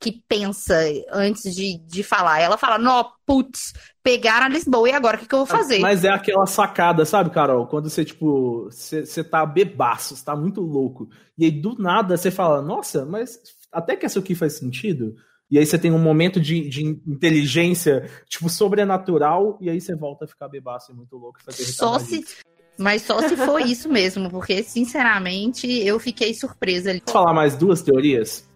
[0.00, 0.76] que pensa
[1.12, 2.40] antes de, de falar.
[2.40, 5.80] Ela fala, não, putz, pegaram a Lisboa e agora o que, que, eu vou fazer?
[5.80, 7.66] Mas é aquela sacada, sabe, Carol?
[7.66, 11.08] Quando você, tipo, você, você tá bebaço, você tá muito louco.
[11.36, 13.40] E aí, do nada, você fala, nossa, mas
[13.72, 15.14] até que isso aqui faz sentido.
[15.50, 20.26] E aí você tem um momento de, de inteligência, tipo, sobrenatural, e aí você volta
[20.26, 21.38] a ficar bebaço e muito louco.
[21.50, 22.24] Só se,
[22.78, 26.92] mas só se for isso mesmo, porque, sinceramente, eu fiquei surpresa.
[27.00, 28.47] Posso falar mais duas teorias?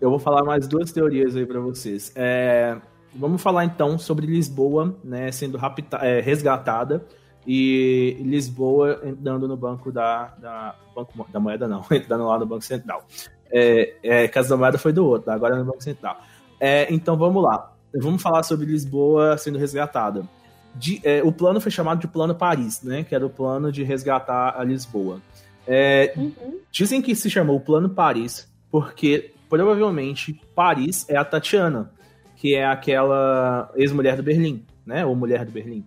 [0.00, 2.12] Eu vou falar mais duas teorias aí para vocês.
[2.14, 2.76] É,
[3.14, 7.04] vamos falar então sobre Lisboa, né, sendo rapta, é, resgatada
[7.46, 12.64] e Lisboa entrando no banco da, da, banco da moeda, não, entrando lá no Banco
[12.64, 13.04] Central.
[13.50, 16.20] É, é, Casa da Moeda foi do outro, agora é no Banco Central.
[16.60, 17.72] É, então vamos lá.
[17.94, 20.28] Vamos falar sobre Lisboa sendo resgatada
[20.74, 23.02] de, é, o plano foi chamado de Plano Paris, né?
[23.02, 25.20] Que era o plano de resgatar a Lisboa.
[25.66, 26.60] É, uhum.
[26.70, 31.90] Dizem que se chamou Plano Paris porque provavelmente Paris é a Tatiana,
[32.36, 35.04] que é aquela ex-mulher do Berlim, né?
[35.04, 35.84] Ou mulher do Berlim.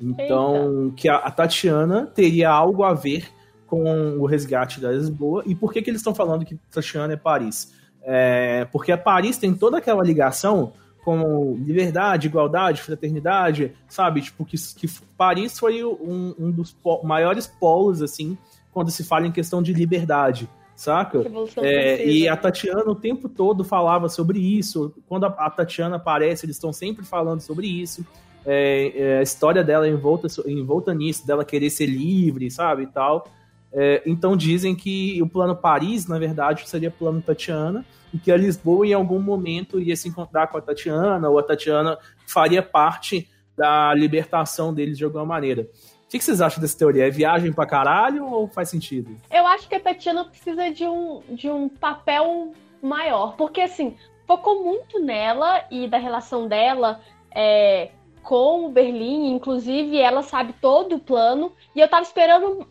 [0.00, 0.96] Então, Eita.
[0.96, 3.28] que a, a, Tatiana teria algo a ver
[3.66, 5.42] com o resgate da Lisboa.
[5.46, 7.72] E por que, que eles estão falando que Tatiana é Paris?
[8.02, 10.72] É, porque a Paris tem toda aquela ligação
[11.04, 14.20] como liberdade, igualdade, fraternidade, sabe?
[14.22, 18.36] Tipo, que, que Paris foi um, um dos po maiores polos, assim,
[18.72, 21.24] quando se fala em questão de liberdade, saca?
[21.62, 24.94] É, e a Tatiana o tempo todo falava sobre isso.
[25.08, 28.06] Quando a, a Tatiana aparece, eles estão sempre falando sobre isso.
[28.44, 32.84] É, é, a história dela envolta, envolta nisso, dela querer ser livre, sabe?
[32.84, 33.26] E tal.
[33.72, 37.84] É, então dizem que o plano Paris, na verdade, seria plano Tatiana
[38.14, 41.42] e que a Lisboa em algum momento ia se encontrar com a Tatiana, ou a
[41.42, 45.66] Tatiana faria parte da libertação deles de alguma maneira.
[46.06, 47.08] O que, vocês acham dessa teoria?
[47.08, 49.16] É viagem pra caralho ou faz sentido?
[49.28, 54.62] Eu acho que a Tatiana precisa de um, de um papel maior, porque assim, focou
[54.62, 57.00] muito nela e da relação dela
[57.34, 57.90] é,
[58.22, 62.66] com o Berlim, inclusive ela sabe todo o plano, e eu tava esperando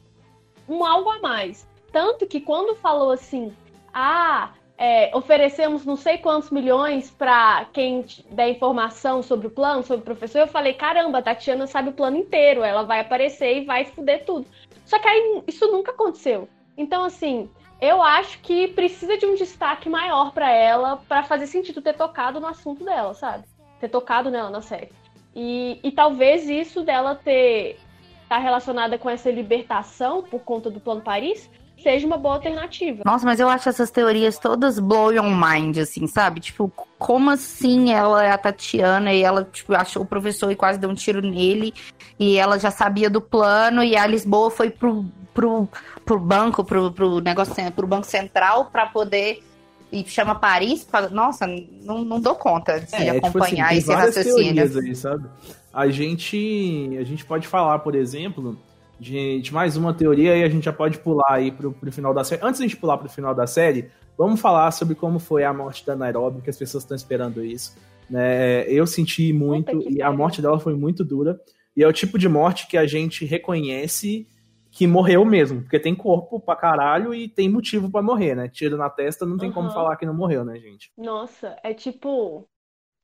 [0.70, 1.68] um, um algo a mais.
[1.92, 3.54] Tanto que quando falou assim,
[3.94, 10.02] ah, é, oferecemos não sei quantos milhões para quem der informação sobre o plano, sobre
[10.02, 10.40] o professor.
[10.40, 14.26] Eu falei, caramba, a Tatiana sabe o plano inteiro, ela vai aparecer e vai fuder
[14.26, 14.46] tudo.
[14.86, 16.50] Só que aí isso nunca aconteceu.
[16.78, 21.82] Então, assim, eu acho que precisa de um destaque maior para ela para fazer sentido
[21.82, 23.46] ter tocado no assunto dela, sabe?
[23.80, 24.92] Ter tocado nela na série.
[25.34, 27.80] E, e talvez isso dela ter
[28.28, 31.50] tá relacionada com essa libertação por conta do Plano Paris
[31.86, 33.04] seja uma boa alternativa.
[33.06, 36.40] Nossa, mas eu acho essas teorias todas blow your mind, assim, sabe?
[36.40, 40.80] Tipo, como assim ela é a Tatiana e ela, tipo, achou o professor e quase
[40.80, 41.76] deu um tiro nele
[42.20, 45.70] e ela já sabia do plano e a Lisboa foi pro, pro,
[46.04, 49.44] pro banco, pro, pro negócio, pro Banco Central para poder
[49.92, 51.46] e chama Paris, nossa,
[51.84, 54.64] não, não dou conta de é, acompanhar tipo assim, esse raciocínio.
[54.64, 55.26] Aí, sabe?
[55.72, 58.58] A gente, a gente pode falar, por exemplo,
[59.00, 62.14] de, de, mais uma teoria e a gente já pode pular aí pro, pro final
[62.14, 62.42] da série.
[62.44, 65.54] Antes de a gente pular pro final da série, vamos falar sobre como foi a
[65.54, 67.76] morte da Nairobi, que as pessoas estão esperando isso.
[68.10, 68.68] Né?
[68.70, 71.40] Eu senti muito e a morte dela foi muito dura.
[71.76, 74.28] E é o tipo de morte que a gente reconhece
[74.72, 78.50] que morreu mesmo, porque tem corpo pra caralho e tem motivo para morrer, né?
[78.50, 79.56] Tiro na testa, não tem uhum.
[79.56, 80.92] como falar que não morreu, né, gente?
[80.98, 82.46] Nossa, é tipo.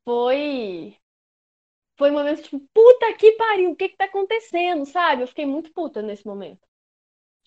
[0.04, 0.96] Foi
[2.02, 5.22] foi um momento tipo, puta que pariu, o que que tá acontecendo, sabe?
[5.22, 6.60] Eu fiquei muito puta nesse momento.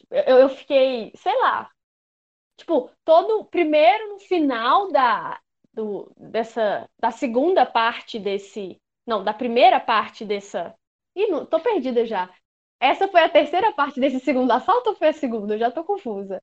[0.08, 1.68] Eu, eu fiquei, sei lá.
[2.56, 3.46] Tipo, todo.
[3.46, 5.40] Primeiro, no final da,
[5.72, 6.88] do, dessa.
[7.00, 8.80] Da segunda parte desse.
[9.04, 10.72] Não, da primeira parte dessa.
[11.16, 12.32] Ih, não, tô perdida já.
[12.78, 15.54] Essa foi a terceira parte desse segundo assalto ou foi a segunda?
[15.54, 16.40] Eu já tô confusa.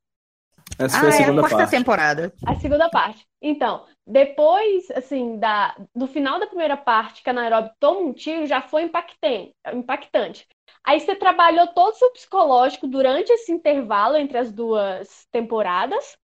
[0.85, 1.71] Essa foi ah, a segunda é a quarta parte.
[1.71, 2.33] temporada.
[2.45, 3.25] A segunda parte.
[3.41, 8.45] Então, depois, assim, da, do final da primeira parte, que a Nairobi toma um tiro,
[8.45, 9.53] já foi impactante.
[9.73, 10.47] impactante.
[10.83, 16.17] Aí você trabalhou todo o seu psicológico durante esse intervalo entre as duas temporadas.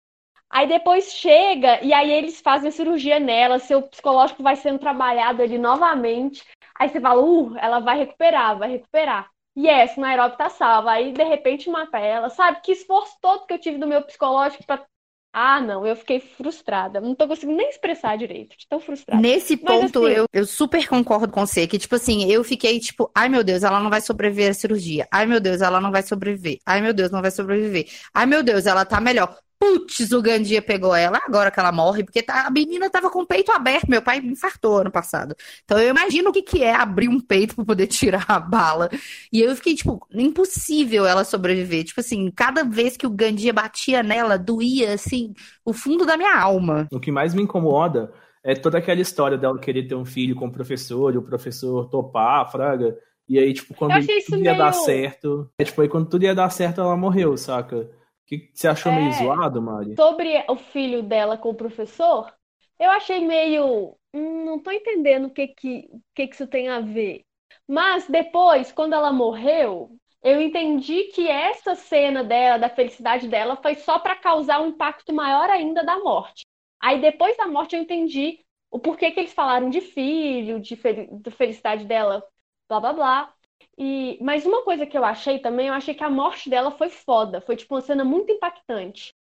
[0.50, 5.42] Aí depois chega e aí eles fazem a cirurgia nela, seu psicológico vai sendo trabalhado
[5.42, 6.44] ali novamente.
[6.80, 10.92] Aí você fala, uh, ela vai recuperar, vai recuperar yes, Nairobi tá salva.
[10.92, 12.30] Aí, de repente, mata ela.
[12.30, 12.62] Sabe?
[12.62, 14.86] Que esforço todo que eu tive do meu psicológico pra.
[15.34, 17.00] Ah, não, eu fiquei frustrada.
[17.00, 18.56] Não tô conseguindo nem expressar direito.
[18.70, 19.22] Tão frustrada.
[19.22, 20.16] Nesse ponto, assim...
[20.16, 21.68] eu, eu super concordo com você.
[21.68, 25.08] Que, tipo assim, eu fiquei tipo, ai meu Deus, ela não vai sobreviver à cirurgia.
[25.12, 26.58] Ai meu Deus, ela não vai sobreviver.
[26.66, 27.88] Ai meu Deus, não vai sobreviver.
[28.14, 29.38] Ai meu Deus, ela tá melhor.
[29.60, 33.22] Putz, o Gandia pegou ela agora que ela morre, porque tá, a menina tava com
[33.22, 33.90] o peito aberto.
[33.90, 35.36] Meu pai me infartou ano passado.
[35.66, 38.90] Então eu imagino o que, que é abrir um peito para poder tirar a bala.
[39.32, 41.84] E eu fiquei, tipo, impossível ela sobreviver.
[41.86, 45.34] Tipo assim, cada vez que o Gandia batia nela, doía, assim,
[45.66, 46.88] o fundo da minha alma.
[46.92, 48.12] O que mais me incomoda
[48.44, 51.90] é toda aquela história dela querer ter um filho com o professor, e o professor
[51.90, 52.98] topar, fraga.
[53.28, 53.94] E aí, tipo, quando
[54.26, 54.58] tudo ia meio...
[54.58, 55.50] dar certo.
[55.58, 57.90] É, tipo, aí quando tudo ia dar certo, ela morreu, saca?
[58.28, 59.96] Que você achou é, meio zoado, Mari?
[59.96, 62.32] Sobre o filho dela com o professor,
[62.78, 63.98] eu achei meio.
[64.14, 67.24] Hum, não tô entendendo o que que, o que que isso tem a ver.
[67.68, 69.90] Mas depois, quando ela morreu,
[70.22, 75.14] eu entendi que essa cena dela, da felicidade dela, foi só para causar um impacto
[75.14, 76.46] maior ainda da morte.
[76.82, 81.08] Aí depois da morte eu entendi o porquê que eles falaram de filho, de, fel
[81.22, 82.24] de felicidade dela,
[82.68, 83.34] blá blá blá.
[83.78, 86.90] E, mas uma coisa que eu achei também, eu achei que a morte dela foi
[86.90, 87.42] foda.
[87.42, 89.14] Foi tipo uma cena muito impactante.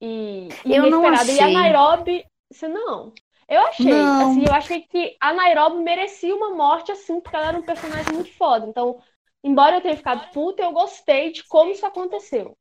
[0.00, 1.36] E, e eu não achei.
[1.36, 2.24] E a Nairobi.
[2.50, 3.12] Você não.
[3.48, 4.30] Eu achei, não.
[4.30, 8.12] assim, eu achei que a Nairobi merecia uma morte assim, porque ela era um personagem
[8.14, 8.66] muito foda.
[8.66, 8.98] Então,
[9.44, 12.56] embora eu tenha ficado puta, eu gostei de como isso aconteceu.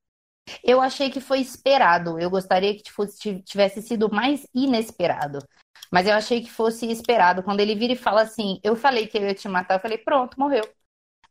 [0.64, 2.20] Eu achei que foi esperado.
[2.20, 5.40] Eu gostaria que fosse, tivesse sido mais inesperado.
[5.92, 7.44] Mas eu achei que fosse esperado.
[7.44, 9.98] Quando ele vira e fala assim, eu falei que eu ia te matar, eu falei,
[9.98, 10.64] pronto, morreu.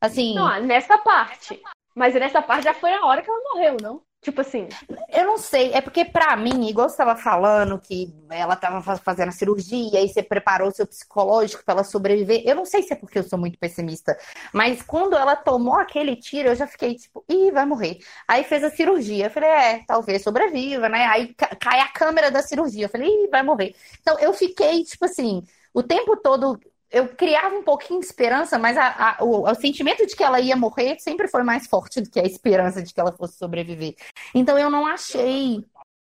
[0.00, 0.34] Assim.
[0.34, 1.60] Não, nessa parte.
[1.94, 4.02] Mas nessa parte já foi a hora que ela morreu, não?
[4.22, 4.68] Tipo assim.
[5.08, 9.30] Eu não sei, é porque para mim, igual você estava falando que ela estava fazendo
[9.30, 12.42] a cirurgia e você preparou o seu psicológico para ela sobreviver.
[12.44, 14.14] Eu não sei se é porque eu sou muito pessimista,
[14.52, 17.98] mas quando ela tomou aquele tiro, eu já fiquei tipo, ih, vai morrer.
[18.28, 21.06] Aí fez a cirurgia, eu falei, é, talvez sobreviva, né?
[21.06, 23.74] Aí cai a câmera da cirurgia, eu falei, ih, vai morrer.
[24.02, 26.60] Então eu fiquei, tipo assim, o tempo todo
[26.90, 30.40] eu criava um pouquinho de esperança, mas a, a, o, o, sentimento de que ela
[30.40, 33.94] ia morrer sempre foi mais forte do que a esperança de que ela fosse sobreviver.
[34.34, 35.64] Então eu não achei.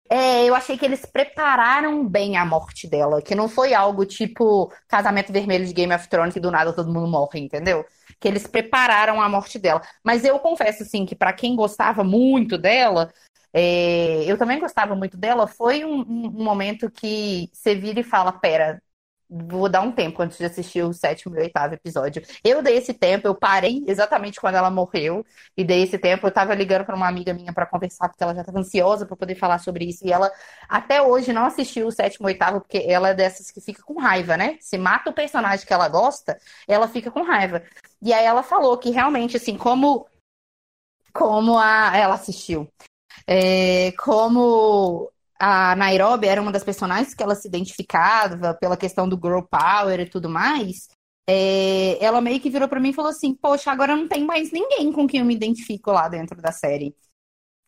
[0.09, 4.71] É, eu achei que eles prepararam bem a morte dela, que não foi algo tipo
[4.87, 7.85] casamento vermelho de Game of Thrones que do nada todo mundo morre, entendeu?
[8.19, 9.81] Que eles prepararam a morte dela.
[10.03, 13.11] Mas eu confesso assim que para quem gostava muito dela,
[13.53, 15.47] é, eu também gostava muito dela.
[15.47, 18.81] Foi um, um momento que você vira e fala: pera,
[19.29, 22.21] vou dar um tempo antes de assistir o sétimo e oitavo episódio.
[22.43, 25.25] Eu dei esse tempo, eu parei exatamente quando ela morreu,
[25.55, 26.27] e dei esse tempo.
[26.27, 29.15] Eu tava ligando para uma amiga minha para conversar, porque ela já tava ansiosa para
[29.15, 30.31] poder falar sobre isso, e ela
[30.69, 33.99] até hoje não assistiu o sétimo e oitavo, porque ela é dessas que fica com
[33.99, 34.57] raiva, né?
[34.61, 37.63] Se mata o personagem que ela gosta, ela fica com raiva.
[38.01, 40.07] E aí ela falou que realmente, assim, como,
[41.13, 42.67] como a, ela assistiu.
[43.25, 49.15] É, como a Nairobi era uma das personagens que ela se identificava pela questão do
[49.17, 50.87] girl power e tudo mais.
[51.29, 54.51] é, ela meio que virou para mim e falou assim: Poxa, agora não tem mais
[54.51, 56.95] ninguém com quem eu me identifico lá dentro da série.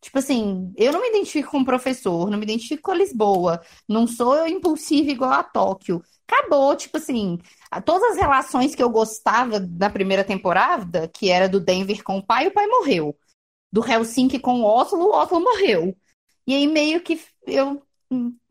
[0.02, 3.62] Tipo assim, eu não me identifico com o professor, não me identifico com a Lisboa,
[3.88, 6.02] não sou impulsiva igual a Tóquio.
[6.28, 7.38] Acabou, tipo assim,
[7.86, 12.26] todas as relações que eu gostava da primeira temporada, que era do Denver com o
[12.26, 13.18] pai, o pai morreu.
[13.72, 15.96] Do Helsinki com o Oslo, o Oslo morreu.
[16.50, 17.80] E aí meio que eu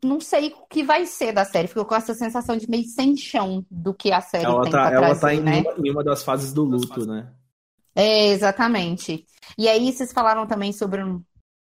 [0.01, 1.67] não sei o que vai ser da série.
[1.67, 4.83] Ficou com essa sensação de meio sem chão do que a série ela tem tá,
[4.87, 5.59] pra Ela trazer, tá em, né?
[5.59, 7.29] uma, em uma das fases do luto, né?
[7.93, 9.25] É, exatamente.
[9.57, 11.21] E aí vocês falaram também sobre um,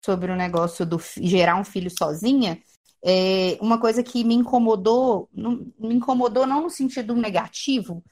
[0.04, 2.60] sobre o negócio do gerar um filho sozinha.
[3.02, 8.04] É, uma coisa que me incomodou, não- me incomodou não no sentido negativo,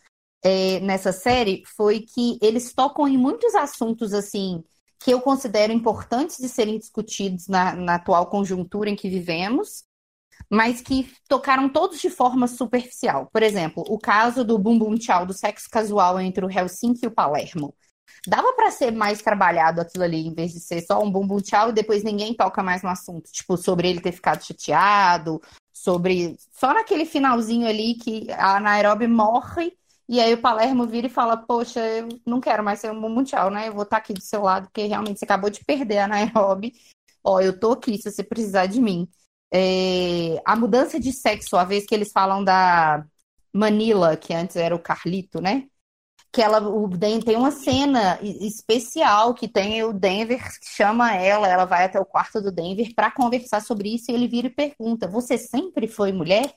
[0.42, 4.64] é, nessa série, foi que eles tocam em muitos assuntos assim
[4.98, 9.84] que eu considero importantes de serem discutidos na, na atual conjuntura em que vivemos,
[10.50, 13.28] mas que tocaram todos de forma superficial.
[13.32, 17.08] Por exemplo, o caso do Bum Bum Tchau, do sexo casual entre o Helsinki e
[17.08, 17.74] o Palermo.
[18.26, 21.40] Dava pra ser mais trabalhado aquilo ali, em vez de ser só um bum bum
[21.40, 23.30] tchau e depois ninguém toca mais no assunto.
[23.30, 25.40] Tipo, sobre ele ter ficado chateado,
[25.72, 26.36] sobre.
[26.52, 29.76] Só naquele finalzinho ali que a Nairobi morre
[30.08, 33.50] e aí o Palermo vira e fala: Poxa, eu não quero mais ser um tchau,
[33.50, 33.68] né?
[33.68, 36.72] Eu vou estar aqui do seu lado, porque realmente você acabou de perder a Nairobi.
[37.24, 39.08] Ó, eu tô aqui se você precisar de mim.
[39.52, 43.04] É, A mudança de sexo, a vez que eles falam da
[43.52, 45.66] Manila, que antes era o Carlito, né?
[46.32, 51.64] que ela o Den- tem uma cena especial que tem o Denver chama ela, ela
[51.64, 55.08] vai até o quarto do Denver para conversar sobre isso e ele vira e pergunta:
[55.08, 56.54] "Você sempre foi mulher?"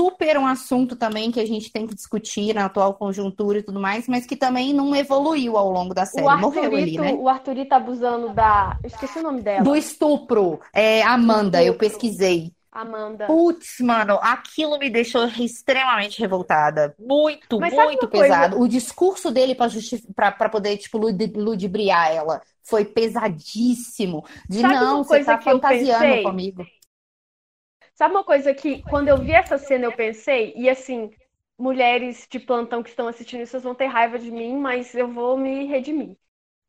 [0.00, 3.78] Super um assunto também que a gente tem que discutir na atual conjuntura e tudo
[3.78, 6.26] mais, mas que também não evoluiu ao longo da série.
[6.26, 7.12] O Morreu ali, Arthurito, né?
[7.12, 8.78] o Arthurito abusando da.
[8.82, 9.62] Eu esqueci o nome dela.
[9.62, 10.60] Do estupro.
[10.72, 11.88] É, Amanda, eu Estupro.
[11.88, 12.52] pesquisei.
[12.72, 13.26] Amanda.
[13.26, 16.94] Putz, mano, aquilo me deixou extremamente revoltada.
[16.98, 18.24] Muito, Mas muito uma coisa?
[18.24, 18.60] pesado.
[18.60, 24.24] O discurso dele pra, justi- pra, pra poder, tipo, ludi- ludibriar ela foi pesadíssimo.
[24.48, 26.22] De Sabe não, você tá eu fantasiando pensei?
[26.22, 26.66] comigo.
[28.00, 31.10] Sabe uma coisa que, quando eu vi essa cena, eu pensei, e assim,
[31.58, 35.36] mulheres de plantão que estão assistindo isso, vão ter raiva de mim, mas eu vou
[35.36, 36.16] me redimir.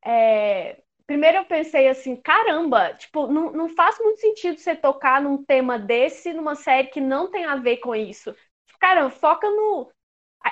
[0.04, 5.42] É, Primeiro eu pensei assim, caramba, tipo, não, não faz muito sentido você tocar num
[5.42, 8.36] tema desse numa série que não tem a ver com isso.
[8.78, 9.90] Caramba, foca no.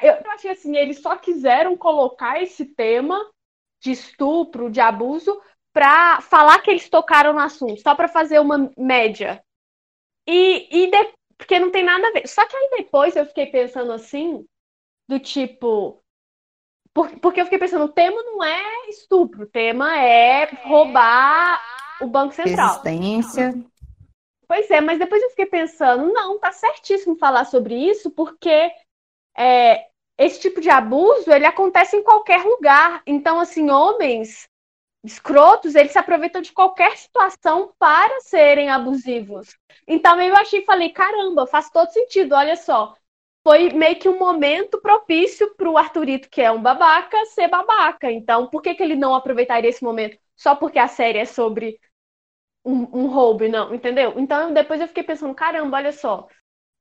[0.02, 3.20] Eu achei assim, eles só quiseram colocar esse tema
[3.82, 5.42] de estupro, de abuso,
[5.74, 9.44] pra falar que eles tocaram no assunto, só pra fazer uma média.
[10.30, 12.28] E, e de- porque não tem nada a ver.
[12.28, 14.46] Só que aí depois eu fiquei pensando assim,
[15.08, 16.04] do tipo.
[16.94, 21.62] por- Porque eu fiquei pensando, o tema não é estupro, o tema é roubar
[22.02, 22.84] o Banco Central.
[22.84, 23.56] Resistência.
[24.48, 28.72] Pois é, mas depois eu fiquei pensando, não, tá certíssimo falar sobre isso, porque
[29.38, 33.04] é, esse tipo de abuso, ele acontece em qualquer lugar.
[33.06, 34.49] Então, assim, homens
[35.04, 39.58] escrotos, eles se aproveitam de qualquer situação para serem abusivos.
[39.88, 42.96] Então, eu achei, falei, caramba, faz todo sentido, olha só.
[43.44, 48.12] Foi meio que um momento propício para o Arthurito, que é um babaca, ser babaca.
[48.12, 51.80] Então, por que que ele não aproveitaria esse momento só porque a série é sobre
[52.64, 54.14] um, um roubo, não, entendeu?
[54.18, 56.28] Então depois eu fiquei pensando, caramba, olha só.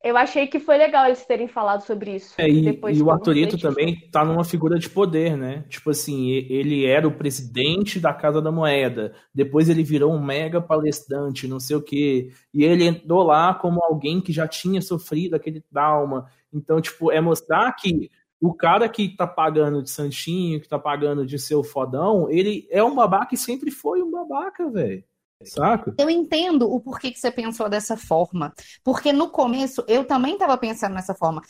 [0.02, 2.34] Eu achei que foi legal eles terem falado sobre isso.
[2.38, 5.64] É, e, e o Arthurito também tá numa figura de poder, né?
[5.68, 10.60] Tipo assim, ele era o presidente da Casa da Moeda, depois ele virou um mega
[10.60, 15.34] palestrante, não sei o quê, e ele entrou lá como alguém que já tinha sofrido
[15.34, 16.30] aquele trauma.
[16.52, 18.08] Então, tipo, é mostrar que
[18.40, 22.68] o cara que tá pagando de santinho, que tá pagando de ser o fodão, ele
[22.70, 25.02] é um babaca e sempre foi um babaca, velho.
[25.96, 28.52] Eu entendo o porquê que você pensou dessa forma.
[28.82, 31.42] Porque no começo eu também estava pensando nessa forma.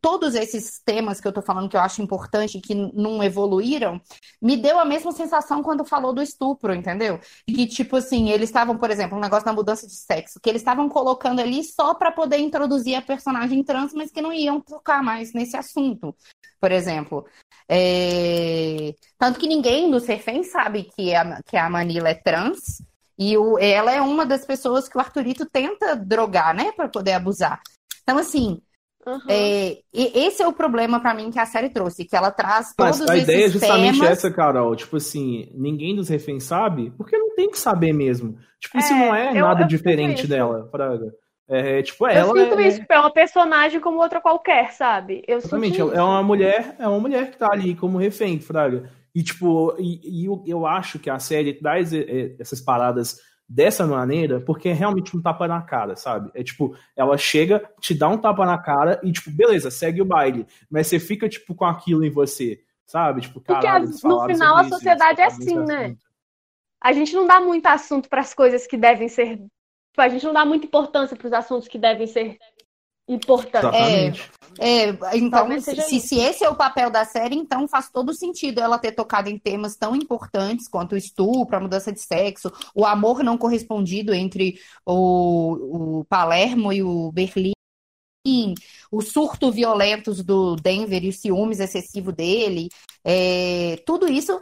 [0.00, 4.00] Todos esses temas que eu tô falando que eu acho importante que não evoluíram,
[4.40, 7.18] me deu a mesma sensação quando falou do estupro, entendeu?
[7.46, 10.60] Que, tipo assim, eles estavam, por exemplo, um negócio da mudança de sexo, que eles
[10.60, 15.02] estavam colocando ali só para poder introduzir a personagem trans, mas que não iam tocar
[15.02, 16.14] mais nesse assunto.
[16.60, 17.26] Por exemplo.
[17.68, 22.82] É, Tanto que ninguém dos reféns sabe que a, que a Manila é trans.
[23.30, 27.12] E o, ela é uma das pessoas que o Arthurito tenta drogar, né, para poder
[27.14, 27.60] abusar.
[28.02, 28.60] Então, assim,
[29.06, 29.52] Aham.
[29.52, 32.74] é, e- esse é o problema pra mim que a série trouxe, que ela traz
[32.78, 34.04] Mas todos a ideia é justamente temas.
[34.04, 34.74] essa, Carol.
[34.76, 38.38] Tipo assim, ninguém dos reféns sabe, porque não tem que saber mesmo.
[38.58, 40.26] Tipo, isso É, não é eu- nada eu diferente isso.
[40.26, 41.12] dela, Fraga.
[41.48, 45.22] É, tipo, Eu ela sinto é, isso, tipo, é uma personagem como outra qualquer, sabe?
[45.26, 46.02] Eu Exatamente, sinto é isso.
[46.02, 48.90] uma mulher, é uma mulher que tá ali como refém, Fraga.
[49.14, 53.20] E tipo, e, e eu, eu acho que a série traz eh, eh, essas paradas
[53.48, 56.30] dessa maneira porque é realmente um tapa na cara, sabe?
[56.34, 60.06] É tipo, ela chega, te dá um tapa na cara e, tipo, beleza, segue o
[60.06, 60.46] baile.
[60.70, 63.20] Mas você fica, tipo, com aquilo em você, sabe?
[63.20, 65.96] Tipo, caralho, Porque no final a sociedade isso, é assim, né?
[66.80, 69.36] A gente não dá muito assunto para as coisas que devem ser.
[69.36, 72.38] Tipo, a gente não dá muita importância para os assuntos que devem ser
[73.06, 73.66] importante.
[73.66, 74.22] Exatamente.
[74.22, 78.60] É, é, então, se, se, esse é o papel da série, então faz todo sentido
[78.60, 82.84] ela ter tocado em temas tão importantes quanto o estupro, a mudança de sexo, o
[82.84, 87.52] amor não correspondido entre o, o Palermo e o Berlim,
[88.90, 92.68] o surto violentos do Denver e o ciúmes excessivo dele,
[93.04, 94.38] é, tudo isso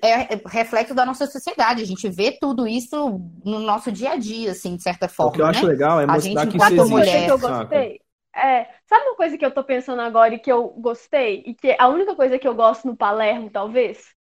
[0.00, 1.82] é reflexo da nossa sociedade.
[1.82, 5.30] A gente vê tudo isso no nosso dia a dia, assim, de certa forma.
[5.30, 5.50] O que eu né?
[5.50, 6.90] acho legal é mostrar que isso existe.
[6.90, 8.03] Mulher, que eu gostei.
[8.34, 11.42] É, sabe uma coisa que eu tô pensando agora e que eu gostei?
[11.46, 14.14] E que é a única coisa que eu gosto no Palermo, talvez?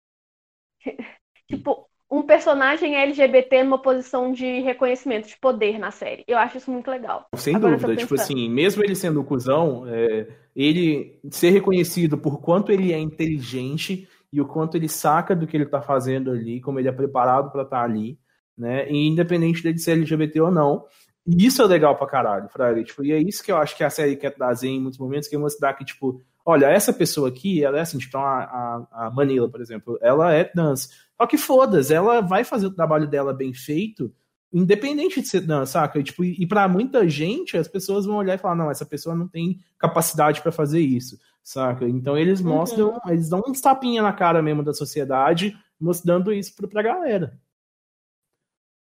[1.49, 6.24] tipo, um personagem LGBT numa posição de reconhecimento, de poder na série.
[6.28, 7.26] Eu acho isso muito legal.
[7.36, 12.39] Sem agora dúvida, tipo assim, mesmo ele sendo o cuzão, é, ele ser reconhecido por
[12.39, 16.61] quanto ele é inteligente e o quanto ele saca do que ele tá fazendo ali,
[16.61, 18.20] como ele é preparado para estar tá ali,
[18.55, 18.88] né?
[18.91, 20.86] E independente dele ser LGBT ou não,
[21.26, 22.84] e isso é legal pra caralho, Fraga.
[22.84, 25.30] Tipo, e é isso que eu acho que a série quer trazer em muitos momentos,
[25.30, 29.12] que é mostrar que, tipo, olha, essa pessoa aqui, ela é assim, tipo, a, a,
[29.12, 30.90] Manila, por exemplo, ela é dança.
[31.18, 34.14] Só que foda-se, ela vai fazer o trabalho dela bem feito,
[34.52, 36.00] independente de ser dança, saca?
[36.00, 39.16] E, tipo, e para muita gente, as pessoas vão olhar e falar, não, essa pessoa
[39.16, 41.88] não tem capacidade para fazer isso, saca?
[41.88, 42.50] Então eles uhum.
[42.50, 43.12] mostram, uhum.
[43.12, 47.40] eles dão uns tapinha na cara mesmo da sociedade, mostrando isso pra, pra galera.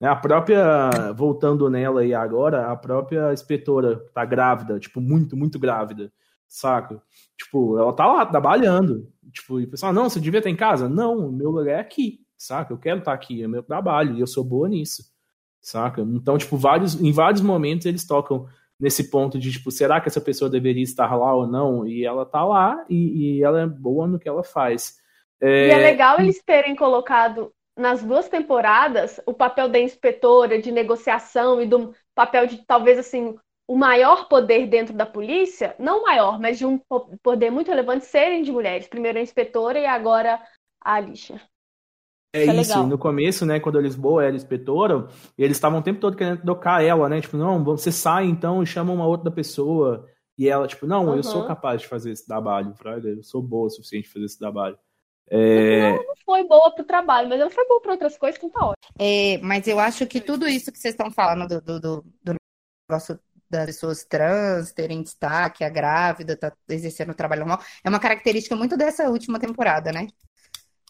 [0.03, 5.61] Né, a própria, voltando nela e agora, a própria inspetora tá grávida, tipo, muito, muito
[5.61, 6.13] grávida,
[6.49, 7.01] saca?
[7.39, 9.09] Tipo, ela tá lá trabalhando.
[9.33, 10.89] Tipo, e o pessoal, não, você devia estar em casa?
[10.89, 12.73] Não, o meu lugar é aqui, saca?
[12.73, 15.05] Eu quero estar aqui, é meu trabalho, e eu sou boa nisso,
[15.61, 16.03] saca?
[16.03, 18.49] Então, tipo, vários, em vários momentos eles tocam
[18.81, 21.87] nesse ponto de, tipo, será que essa pessoa deveria estar lá ou não?
[21.87, 24.97] E ela tá lá e, e ela é boa no que ela faz.
[25.41, 25.69] É...
[25.69, 31.61] E é legal eles terem colocado nas duas temporadas o papel da inspetora de negociação
[31.61, 33.35] e do papel de talvez assim
[33.67, 36.79] o maior poder dentro da polícia, não maior, mas de um
[37.23, 38.89] poder muito relevante serem de mulheres.
[38.89, 40.43] Primeiro a inspetora e agora
[40.81, 41.41] a Alicia.
[42.35, 45.07] É isso, é no começo, né, quando a Lisboa era inspetora,
[45.37, 48.67] eles estavam o tempo todo querendo tocar ela, né, tipo, não, você sai então e
[48.67, 50.07] chama uma outra pessoa,
[50.39, 51.17] e ela, tipo, não, uhum.
[51.17, 54.25] eu sou capaz de fazer esse trabalho, Fraga, eu sou boa o suficiente de fazer
[54.25, 54.79] esse trabalho.
[55.35, 55.79] É...
[55.79, 58.67] Ela não foi boa pro trabalho, mas ela foi boa para outras coisas, então tá
[58.67, 58.95] ótimo.
[58.99, 62.35] É, mas eu acho que tudo isso que vocês estão falando do, do, do, do
[62.87, 63.19] negócio
[63.49, 68.55] das pessoas trans terem destaque, a grávida tá exercendo o trabalho normal, é uma característica
[68.55, 70.07] muito dessa última temporada, né?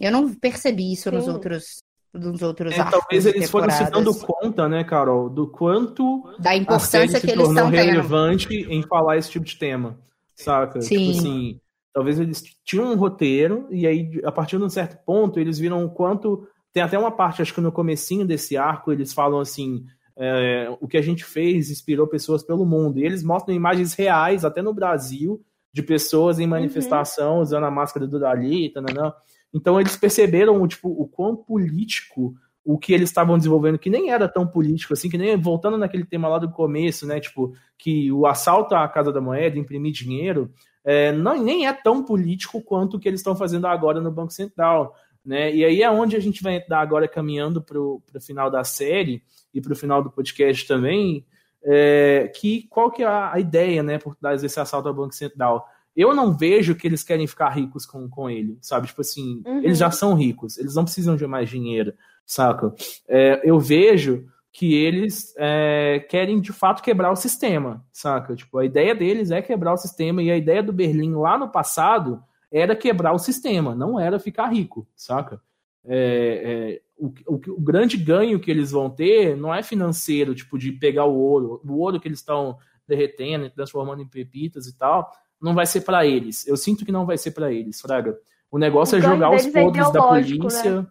[0.00, 1.16] Eu não percebi isso Sim.
[1.16, 1.78] nos outros
[2.12, 7.20] dos outros é, Talvez eles foram se dando conta, né, Carol, do quanto da importância
[7.20, 8.72] que eles estão relevante tendo.
[8.72, 9.98] em falar esse tipo de tema,
[10.34, 10.80] saca?
[10.80, 11.06] Tipo Sim.
[11.06, 11.60] Tipo assim,
[11.92, 15.84] Talvez eles tinham um roteiro e aí a partir de um certo ponto eles viram
[15.84, 19.84] o quanto tem até uma parte acho que no comecinho desse arco eles falam assim
[20.16, 24.44] é, o que a gente fez inspirou pessoas pelo mundo e eles mostram imagens reais
[24.44, 27.42] até no Brasil de pessoas em manifestação uhum.
[27.42, 29.12] usando a máscara do Dali, tananã.
[29.52, 32.34] então eles perceberam tipo o quão político
[32.64, 36.04] o que eles estavam desenvolvendo, que nem era tão político assim, que nem voltando naquele
[36.04, 37.18] tema lá do começo, né?
[37.18, 40.52] Tipo, que o assalto à Casa da Moeda, imprimir dinheiro,
[40.84, 44.32] é, não, nem é tão político quanto o que eles estão fazendo agora no Banco
[44.32, 44.94] Central.
[45.24, 45.54] Né?
[45.54, 49.22] E aí é onde a gente vai entrar agora caminhando para o final da série
[49.54, 51.24] e para o final do podcast também,
[51.64, 55.66] é, que qual que é a, ideia né, por trás desse assalto ao Banco Central?
[55.94, 58.88] Eu não vejo que eles querem ficar ricos com, com ele, sabe?
[58.88, 59.58] Tipo assim, uhum.
[59.58, 61.92] eles já são ricos, eles não precisam de mais dinheiro,
[62.26, 62.74] saca?
[63.06, 68.36] É, eu vejo que eles é, querem de fato quebrar o sistema, saca?
[68.36, 71.48] Tipo, a ideia deles é quebrar o sistema e a ideia do Berlim lá no
[71.48, 75.40] passado era quebrar o sistema, não era ficar rico, saca?
[75.84, 80.58] É, é, o, o, o, grande ganho que eles vão ter não é financeiro, tipo,
[80.58, 85.10] de pegar o ouro, o ouro que eles estão derretendo, transformando em pepitas e tal,
[85.40, 86.46] não vai ser para eles.
[86.46, 88.16] Eu sinto que não vai ser para eles, Fraga.
[88.50, 90.82] O negócio o é jogar os é podres da polícia.
[90.82, 90.86] Né?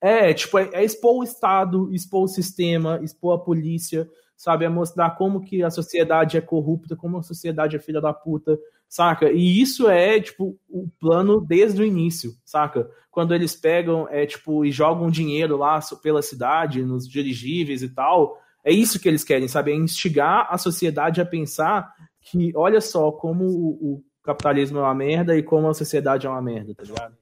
[0.00, 4.64] É, tipo, é, é, expor o Estado, expor o sistema, expor a polícia, sabe?
[4.64, 8.58] É mostrar como que a sociedade é corrupta, como a sociedade é filha da puta,
[8.88, 9.30] saca?
[9.30, 12.88] E isso é, tipo, o plano desde o início, saca?
[13.10, 18.38] Quando eles pegam, é, tipo, e jogam dinheiro lá pela cidade, nos dirigíveis e tal,
[18.64, 19.72] é isso que eles querem, sabe?
[19.72, 24.94] É instigar a sociedade a pensar que, olha só, como o, o capitalismo é uma
[24.94, 27.17] merda e como a sociedade é uma merda, tá ligado?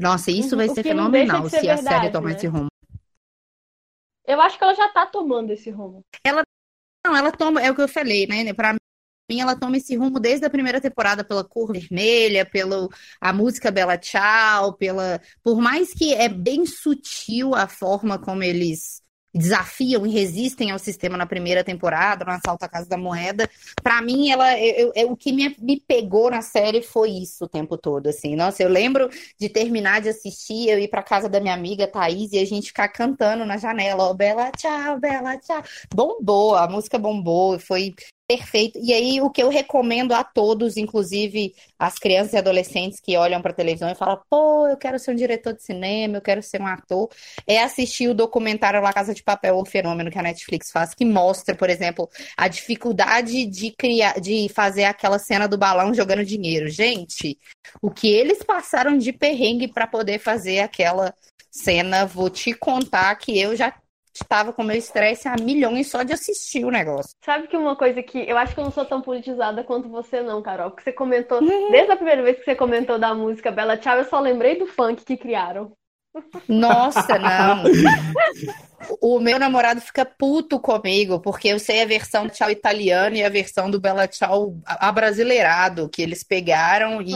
[0.00, 2.36] Nossa, isso vai ser fenomenal se verdade, a série tomar né?
[2.36, 2.68] esse rumo.
[4.26, 6.04] Eu acho que ela já tá tomando esse rumo.
[6.24, 6.42] Ela
[7.06, 8.52] não, ela toma, é o que eu falei, né?
[8.52, 8.74] Pra
[9.30, 12.88] mim, ela toma esse rumo desde a primeira temporada pela cor vermelha, pela
[13.20, 15.20] a música Bela Tchau, pela.
[15.42, 19.00] Por mais que é bem sutil a forma como eles
[19.36, 23.48] desafiam e resistem ao sistema na primeira temporada, no assalto à Casa da Moeda.
[23.82, 27.48] Para mim, ela, eu, eu, o que me, me pegou na série foi isso o
[27.48, 28.34] tempo todo, assim.
[28.34, 29.08] Nossa, eu lembro
[29.38, 32.68] de terminar de assistir, eu ir para casa da minha amiga Thaís e a gente
[32.68, 35.62] ficar cantando na janela, ó, oh, Bela, tchau, Bela, tchau.
[35.94, 37.94] Bombou, a música bombou, foi
[38.28, 38.76] Perfeito.
[38.82, 43.40] E aí, o que eu recomendo a todos, inclusive as crianças e adolescentes que olham
[43.40, 46.42] para a televisão e falam: pô, eu quero ser um diretor de cinema, eu quero
[46.42, 47.08] ser um ator,
[47.46, 51.04] é assistir o documentário La Casa de Papel, o fenômeno que a Netflix faz, que
[51.04, 56.68] mostra, por exemplo, a dificuldade de criar, de fazer aquela cena do balão jogando dinheiro.
[56.68, 57.38] Gente,
[57.80, 61.14] o que eles passaram de perrengue para poder fazer aquela
[61.48, 63.72] cena, vou te contar que eu já
[64.22, 67.14] estava com meu estresse a milhões só de assistir o negócio.
[67.24, 70.20] Sabe que uma coisa que eu acho que eu não sou tão politizada quanto você,
[70.20, 71.70] não, Carol, porque você comentou, uhum.
[71.70, 74.66] desde a primeira vez que você comentou da música Bela Tchau, eu só lembrei do
[74.66, 75.72] funk que criaram.
[76.48, 77.64] Nossa, não.
[79.00, 83.28] o meu namorado fica puto comigo, porque eu sei a versão tchau italiano e a
[83.28, 87.12] versão do Bela Tchau abrasileirado, que eles pegaram e,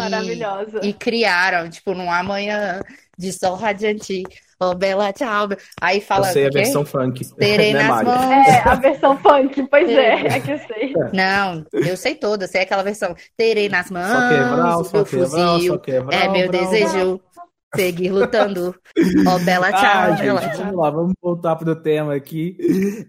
[0.82, 2.80] e criaram, tipo, num amanhã
[3.16, 4.22] de sol radiante.
[4.63, 5.49] Oh, Bela, tchau.
[5.81, 6.29] Aí fala.
[6.29, 7.25] Eu sei a versão funk.
[7.37, 8.31] Terei né, nas mãos.
[8.31, 10.93] É, a versão funk, pois é, é que eu sei.
[11.15, 13.15] Não, eu sei toda, sei aquela versão.
[13.39, 14.07] Terei nas mãos.
[14.07, 15.73] Só quebrar, só meu quebrar, fuzil.
[15.73, 17.21] Só quebrar, é meu brau, desejo.
[17.75, 18.75] Seguir lutando.
[19.27, 19.81] Ó, oh, Bela, tchau.
[19.83, 22.59] Ah, gente, vamos lá, vamos voltar pro tema aqui.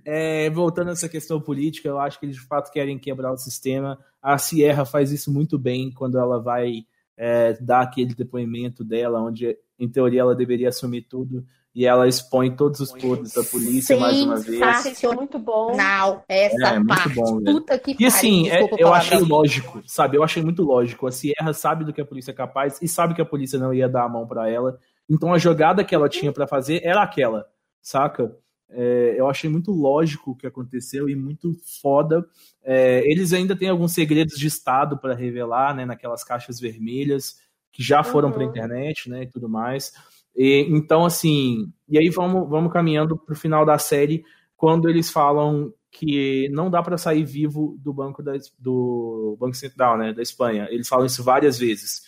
[0.05, 3.37] É, voltando a essa questão política, eu acho que eles de fato querem quebrar o
[3.37, 3.99] sistema.
[4.21, 6.85] A Sierra faz isso muito bem quando ela vai
[7.17, 12.51] é, dar aquele depoimento dela, onde em teoria ela deveria assumir tudo e ela expõe
[12.51, 15.01] todos os podres da polícia Sim, mais uma vez.
[15.15, 15.75] muito bom.
[15.75, 17.15] Não, essa é, é parte.
[17.15, 20.17] Bom, puta que E assim, é, eu achei lógico, sabe?
[20.17, 21.07] Eu achei muito lógico.
[21.07, 23.73] A Sierra sabe do que a polícia é capaz e sabe que a polícia não
[23.73, 24.77] ia dar a mão para ela.
[25.09, 27.47] Então a jogada que ela tinha para fazer era aquela,
[27.81, 28.35] saca?
[28.69, 32.25] É, eu achei muito lógico o que aconteceu e muito foda.
[32.63, 37.39] É, eles ainda têm alguns segredos de Estado para revelar, né, naquelas caixas vermelhas
[37.71, 38.33] que já foram uhum.
[38.33, 39.93] para a internet, né, e tudo mais.
[40.35, 44.23] E, então, assim, e aí vamos, vamos caminhando para o final da série,
[44.55, 49.97] quando eles falam que não dá para sair vivo do banco da, do banco central,
[49.97, 50.67] né, da Espanha.
[50.69, 52.03] Eles falam isso várias vezes.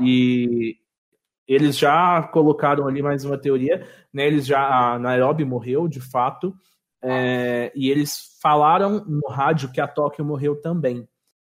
[0.00, 0.76] E
[1.46, 4.26] eles já colocaram ali mais uma teoria, né?
[4.26, 6.54] Eles já a Nairobi morreu de fato,
[7.02, 11.08] é, e eles falaram no rádio que a Tóquio morreu também.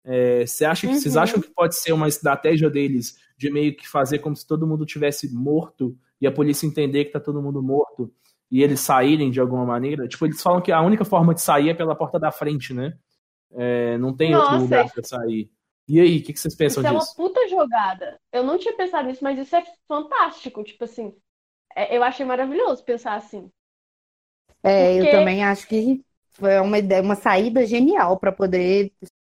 [0.04, 0.94] É, você acha, uhum.
[0.94, 4.66] Vocês acham que pode ser uma estratégia deles de meio que fazer como se todo
[4.66, 8.12] mundo tivesse morto e a polícia entender que tá todo mundo morto
[8.50, 10.06] e eles saírem de alguma maneira?
[10.06, 12.96] Tipo, eles falam que a única forma de sair é pela porta da frente, né?
[13.52, 15.50] É, não tem Nossa, outro lugar para sair.
[15.88, 17.12] E aí, o que, que, vocês pensam isso disso?
[17.18, 18.18] é uma puta jogada.
[18.32, 20.62] Eu não tinha pensado nisso, mas isso é fantástico.
[20.64, 21.14] Tipo assim,
[21.74, 23.50] é, eu achei maravilhoso pensar assim.
[24.62, 25.08] É, Porque...
[25.08, 28.92] eu também acho que foi uma ideia, uma saída genial para poder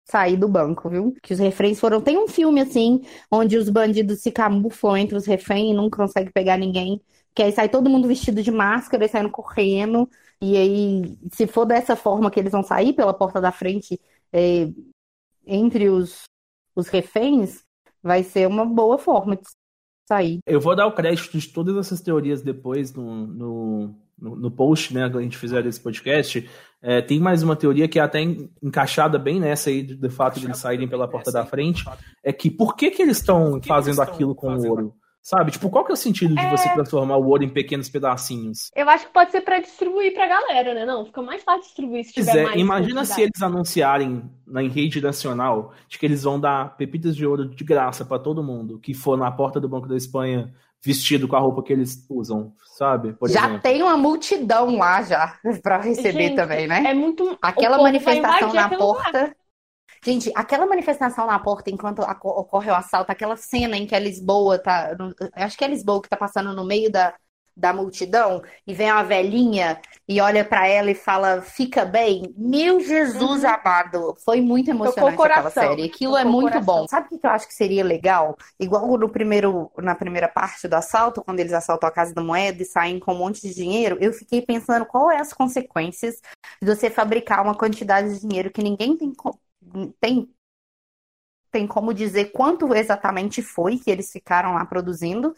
[0.07, 1.15] sair do banco, viu?
[1.23, 2.01] Que os reféns foram.
[2.01, 6.33] Tem um filme assim, onde os bandidos se camuflam entre os reféns e não conseguem
[6.33, 7.01] pegar ninguém.
[7.35, 10.09] Que aí sai todo mundo vestido de máscara e saindo correndo.
[10.41, 14.01] E aí, se for dessa forma que eles vão sair pela porta da frente,
[14.33, 14.69] é,
[15.47, 16.23] entre os,
[16.75, 17.65] os reféns,
[18.03, 19.43] vai ser uma boa forma de
[20.09, 20.39] sair.
[20.47, 24.95] Eu vou dar o crédito de todas essas teorias depois no, no, no, no post,
[24.95, 26.49] né, que a gente fizer desse podcast.
[26.83, 28.21] É, tem mais uma teoria que é até
[28.63, 31.85] encaixada bem nessa aí, do fato de eles saírem pela porta da frente,
[32.23, 34.95] é que por que, que eles estão fazendo aquilo com o ouro?
[35.27, 35.51] Sabe?
[35.51, 36.49] Tipo, qual que é o sentido de é...
[36.49, 38.71] você transformar o ouro em pequenos pedacinhos?
[38.77, 40.87] Eu acho que pode ser para distribuir pra galera, né?
[40.87, 45.01] Não, fica mais fácil distribuir se tiver é, mais Imagina se eles anunciarem na rede
[45.01, 48.95] nacional de que eles vão dar pepitas de ouro de graça para todo mundo que
[48.95, 50.55] for na porta do Banco da Espanha
[50.87, 53.13] vestido com a roupa que eles usam, sabe?
[53.13, 53.61] Por já exemplo.
[53.61, 56.85] tem uma multidão lá já para receber Gente, também, né?
[56.87, 59.19] É muito aquela manifestação na porta.
[59.19, 59.37] Lugar.
[60.05, 64.59] Gente, aquela manifestação na porta enquanto ocorre o assalto, aquela cena em que a Lisboa
[64.59, 64.97] tá.
[65.33, 67.13] Acho que é a Lisboa que tá passando no meio da,
[67.57, 72.35] da multidão e vem uma velhinha e olha para ela e fala, fica bem.
[72.37, 73.49] Meu Jesus uhum.
[73.49, 75.85] amado, foi muito emocionante aquela série.
[75.85, 76.87] Aquilo Tocou é muito bom.
[76.87, 78.37] Sabe o que eu acho que seria legal?
[78.61, 82.63] Igual no primeiro, na primeira parte do assalto, quando eles assaltam a Casa da Moeda
[82.63, 86.21] e saem com um monte de dinheiro, eu fiquei pensando qual é as consequências
[86.61, 89.13] de você fabricar uma quantidade de dinheiro que ninguém tem
[90.01, 90.29] tem
[91.57, 95.35] tem como dizer quanto exatamente foi que eles ficaram lá produzindo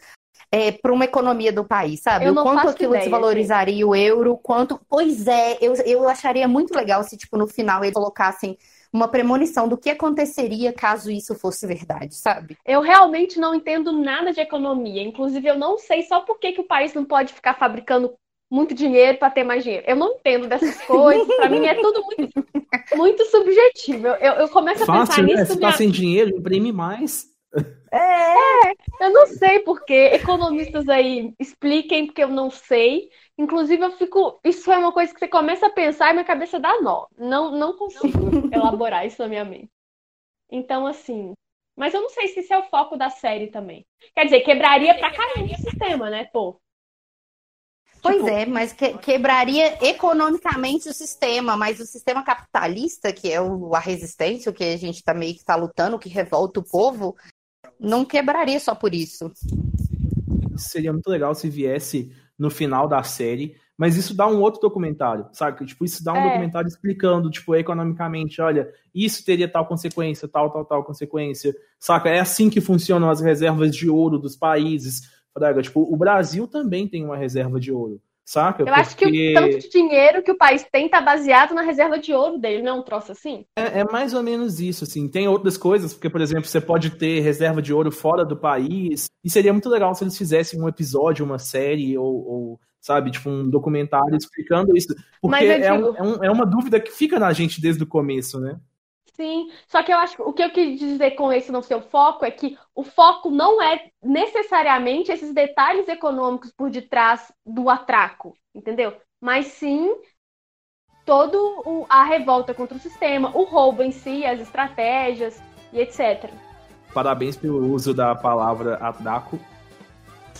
[0.51, 2.25] é, para uma economia do país, sabe?
[2.25, 4.81] Eu o quanto aquilo ideia, desvalorizaria o euro, quanto.
[4.89, 8.57] Pois é, eu, eu acharia muito legal se, tipo, no final eles colocassem
[8.91, 12.57] uma premonição do que aconteceria caso isso fosse verdade, sabe?
[12.65, 15.01] Eu realmente não entendo nada de economia.
[15.01, 18.13] Inclusive, eu não sei só por que, que o país não pode ficar fabricando
[18.49, 19.85] muito dinheiro para ter mais dinheiro.
[19.87, 21.27] Eu não entendo dessas coisas.
[21.35, 22.45] Para mim é tudo muito,
[22.95, 24.07] muito subjetivo.
[24.07, 25.33] Eu, eu, eu começo a pensar Fácil, né?
[25.35, 25.53] nisso.
[25.53, 27.27] Se tá sem dinheiro, imprime mais.
[28.99, 30.11] Eu não sei por quê.
[30.13, 33.09] Economistas aí expliquem, porque eu não sei.
[33.37, 34.39] Inclusive, eu fico.
[34.43, 37.07] Isso é uma coisa que você começa a pensar e minha cabeça dá nó.
[37.17, 39.69] Não, não consigo elaborar isso na minha mente.
[40.51, 41.33] Então, assim.
[41.75, 43.85] Mas eu não sei se isso é o foco da série também.
[44.13, 46.59] Quer dizer, quebraria pra caramba o sistema, né, pô?
[48.01, 53.41] Pois Tipo- é, mas que- quebraria economicamente o sistema, mas o sistema capitalista, que é
[53.41, 56.59] o- a resistência, o que a gente tá meio que tá lutando, o que revolta
[56.59, 57.15] o povo,
[57.79, 59.31] não quebraria só por isso.
[60.57, 65.27] Seria muito legal se viesse no final da série, mas isso dá um outro documentário,
[65.33, 65.57] sabe?
[65.57, 66.23] Que, Tipo, isso dá um É.
[66.23, 72.09] documentário explicando, tipo, economicamente, olha, isso teria tal consequência, tal, tal, tal consequência, saca?
[72.09, 75.18] É assim que funcionam as reservas de ouro dos países.
[75.33, 78.63] Fraga, tipo, o Brasil também tem uma reserva de ouro, saca?
[78.63, 81.61] Eu acho que Porque o tanto de dinheiro que o país tem tá baseado na
[81.61, 83.45] reserva de ouro dele, não é um troço assim?
[83.57, 85.07] É, é mais ou menos isso, assim.
[85.07, 89.05] Tem outras coisas, porque, por exemplo, você pode ter reserva de ouro fora do país.
[89.23, 93.29] E seria muito legal se eles fizessem um episódio, uma série, ou, ou, sabe, tipo,
[93.29, 94.93] um documentário explicando isso.
[95.21, 97.83] Porque eu é, um- digo- é um- é uma dúvida que fica na gente desde
[97.83, 98.57] o começo, né?
[99.19, 101.75] Sim, só que eu acho que o que eu quis dizer com esse não ser
[101.75, 107.69] o foco é que o foco não é necessariamente esses detalhes econômicos por detrás do
[107.69, 108.95] atraco, entendeu?
[109.19, 109.93] Mas sim
[111.05, 115.43] todo o- a revolta contra o sistema, o roubo em si, as estratégias
[115.73, 116.31] e etc.
[116.93, 119.37] Parabéns pelo uso da palavra atraco.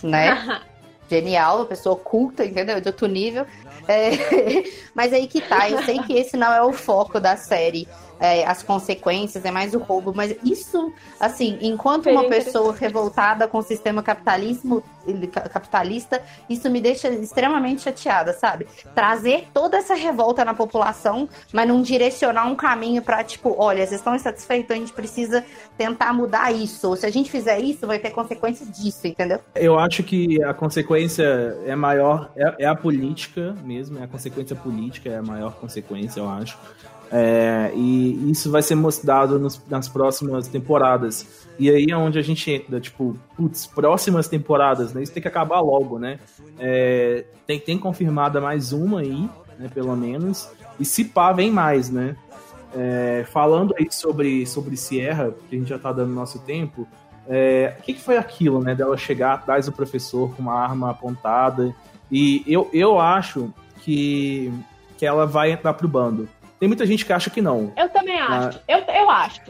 [0.02, 0.30] Né?
[1.10, 2.80] Genial, pessoa culta, entendeu?
[2.80, 3.44] De outro nível.
[3.86, 4.10] É,
[4.94, 7.86] Mas aí que tá, eu sei que esse não é o foco da série.
[8.20, 13.58] É, as consequências, é mais o roubo, mas isso, assim, enquanto uma pessoa revoltada com
[13.58, 14.88] o sistema capitalismo, ca-
[15.52, 18.66] capitalista, isso me deixa extremamente chateada, sabe?
[18.94, 24.00] Trazer toda essa revolta na população, mas não direcionar um caminho pra, tipo, olha, vocês
[24.00, 25.44] estão insatisfeitos, a gente precisa
[25.76, 26.94] tentar mudar isso.
[26.96, 29.40] Se a gente fizer isso, vai ter consequência disso, entendeu?
[29.54, 31.24] Eu acho que a consequência
[31.64, 36.20] é maior, é, é a política mesmo, é a consequência política, é a maior consequência,
[36.20, 36.58] eu acho.
[37.12, 41.26] É, e isso vai ser mostrado nos- nas próximas temporadas.
[41.58, 45.02] E aí é onde a gente entra, tipo, putz, próximas temporadas, né?
[45.02, 46.18] Isso tem que acabar logo, né?
[46.58, 49.28] É, tem, tem confirmada mais uma aí,
[49.58, 50.50] né, pelo menos.
[50.78, 52.16] E se pá, vem mais, né?
[52.74, 56.86] É, falando aí sobre, sobre Sierra, que a gente já tá dando nosso tempo,
[57.28, 58.74] é, o que, que foi aquilo, né?
[58.74, 61.74] Dela chegar atrás do professor com uma arma apontada.
[62.10, 64.52] E eu, eu acho que,
[64.98, 66.28] que ela vai entrar pro bando.
[66.58, 67.72] Tem muita gente que acha que não.
[67.76, 68.60] Eu também acho.
[68.68, 69.40] Eu, eu acho.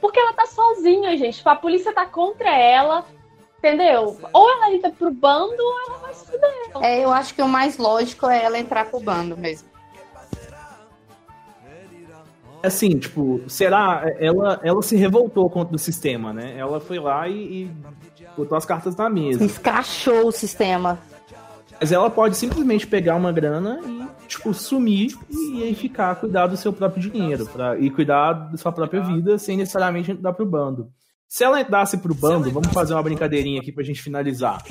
[0.00, 1.40] Porque ela tá sozinha, gente.
[1.44, 3.04] A polícia tá contra ela.
[3.66, 4.16] Entendeu?
[4.32, 6.70] Ou ela entra pro bando ou ela vai se fuder.
[6.82, 9.68] É, eu acho que o mais lógico é ela entrar pro bando mesmo.
[12.62, 14.04] Assim, tipo, será?
[14.18, 16.56] Ela, ela se revoltou contra o sistema, né?
[16.56, 17.70] Ela foi lá e, e
[18.36, 19.44] botou as cartas na mesa.
[19.44, 20.98] Escrachou o sistema.
[21.80, 26.56] Mas ela pode simplesmente pegar uma grana e, tipo, sumir e, aí ficar, cuidar do
[26.56, 30.90] seu próprio dinheiro pra, e cuidar da sua própria vida sem necessariamente entrar pro bando.
[31.28, 34.62] Se ela entrasse pro bando, vamos fazer uma brincadeirinha aqui pra gente finalizar.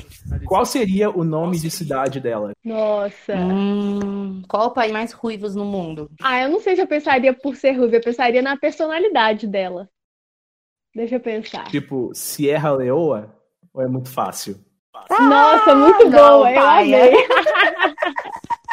[0.45, 2.53] Qual seria o nome de cidade dela?
[2.63, 3.35] Nossa.
[3.35, 6.09] Hum, qual o país mais ruivos no mundo?
[6.21, 9.89] Ah, eu não sei se eu pensaria por ser ruiva, eu pensaria na personalidade dela.
[10.95, 11.65] Deixa eu pensar.
[11.65, 13.35] Tipo, Sierra Leoa?
[13.73, 14.63] Ou é muito fácil?
[15.09, 17.13] Nossa, muito não, boa, eu amei.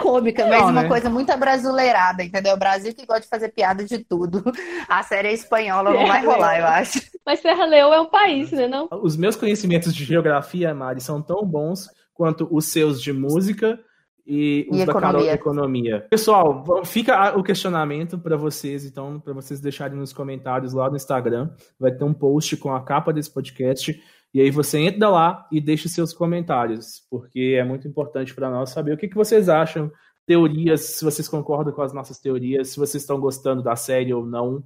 [0.00, 0.88] Cômica, mas Não, uma né?
[0.88, 2.54] coisa muito abrasileirada, entendeu?
[2.54, 4.42] O Brasil que gosta de fazer piada de tudo.
[4.88, 7.00] A série é espanhola, não vai rolar, eu acho.
[7.24, 8.66] Mas Serra Leoa é um país, né?
[8.66, 8.88] Não?
[9.02, 13.78] Os meus conhecimentos de geografia, Mari, são tão bons quanto os seus de música
[14.26, 16.06] e os E da Carol de economia.
[16.10, 20.96] Pessoal, fica a- o questionamento para vocês, então, para vocês deixarem nos comentários lá no
[20.96, 21.50] Instagram.
[21.78, 24.00] Vai ter um post com a capa desse podcast.
[24.32, 28.50] E aí você entra lá e deixa os seus comentários, porque é muito importante para
[28.50, 29.90] nós saber o que, que vocês acham,
[30.24, 34.24] teorias, se vocês concordam com as nossas teorias, se vocês estão gostando da série ou
[34.24, 34.64] não.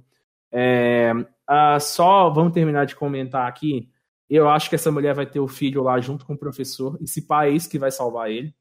[0.51, 1.11] É,
[1.47, 3.89] ah, só vamos terminar de comentar aqui.
[4.29, 6.97] Eu acho que essa mulher vai ter o filho lá junto com o professor.
[7.01, 8.53] E se pá é isso que vai salvar ele.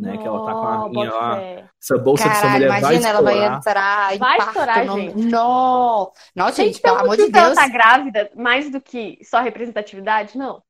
[0.00, 0.16] Né?
[0.18, 1.36] Que ela tá com a bota lá.
[1.36, 1.64] fé.
[1.82, 3.56] Essa bolsa Caralho, mulher vai imagina, ela vai estourar.
[3.58, 5.16] entrar e Vai parto estourar, no- gente.
[5.16, 6.12] Não.
[6.34, 7.54] Nossa, gente, Gente, pelo amor de Deus.
[7.54, 10.62] tá grávida, mais do que só representatividade, não.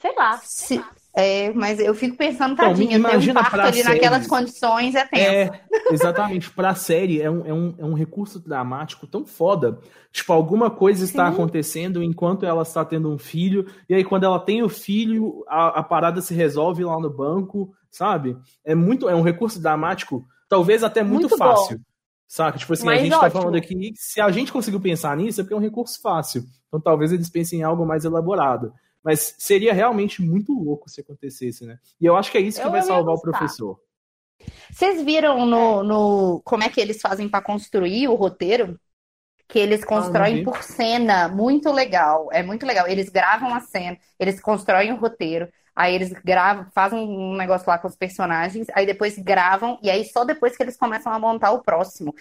[0.00, 0.38] Sei lá.
[0.38, 0.80] Se-
[1.16, 4.28] é, mas eu fico pensando, Então, tadinha, ter um imagina parto pra ali naquelas séries.
[4.28, 5.24] condições é tenso.
[5.52, 5.60] É,
[5.90, 6.50] exatamente.
[6.52, 9.80] Pra série é um, é, um, é um recurso dramático tão foda.
[10.12, 11.32] Tipo, alguma coisa está Sim.
[11.34, 15.80] acontecendo enquanto ela está tendo um filho, e aí quando ela tem o filho, a,
[15.80, 18.36] a parada se resolve lá no banco, sabe?
[18.64, 21.44] É muito, é um recurso dramático, talvez até muito, Muito bom.
[21.56, 21.80] fácil.
[22.26, 22.58] Saca?
[22.58, 23.40] Tipo assim, a Mas gente tá ótimo.
[23.40, 26.44] falando aqui, se a gente conseguiu pensar nisso, é porque é um recurso fácil.
[26.68, 28.72] Então talvez eles pensem em algo mais elaborado.
[29.02, 31.78] Mas seria realmente muito louco se acontecesse, né?
[32.00, 33.80] E eu acho que é isso que Eu vai salvar o professor.
[34.70, 38.78] Vocês viram no, no como é que eles fazem pra construir o roteiro?
[39.48, 40.44] Que eles constroem vi.
[40.44, 42.28] por cena, muito legal.
[42.32, 42.86] É muito legal.
[42.86, 45.48] Eles gravam a cena, eles constroem o roteiro,
[45.78, 50.04] aí eles gravam, fazem um negócio lá com os personagens, aí depois gravam, e aí
[50.04, 52.12] só depois que eles começam a montar o próximo.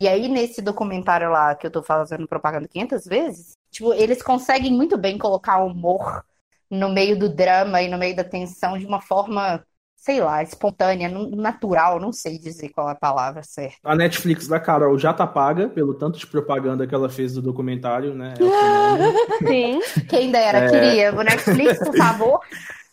[0.00, 4.72] E aí, nesse documentário lá que eu tô fazendo propaganda 500 vezes, tipo, eles conseguem
[4.72, 6.24] muito bem colocar humor
[6.68, 11.08] no meio do drama e no meio da tensão de uma forma, sei lá, espontânea,
[11.08, 13.76] natural, não sei dizer qual é a palavra certa.
[13.84, 17.42] A Netflix da Carol já tá paga pelo tanto de propaganda que ela fez do
[17.42, 18.34] documentário, né?
[18.40, 19.46] É.
[19.46, 19.80] Sim.
[20.08, 20.68] Quem dera, É.
[20.68, 21.14] queria.
[21.14, 22.40] O Netflix, por favor.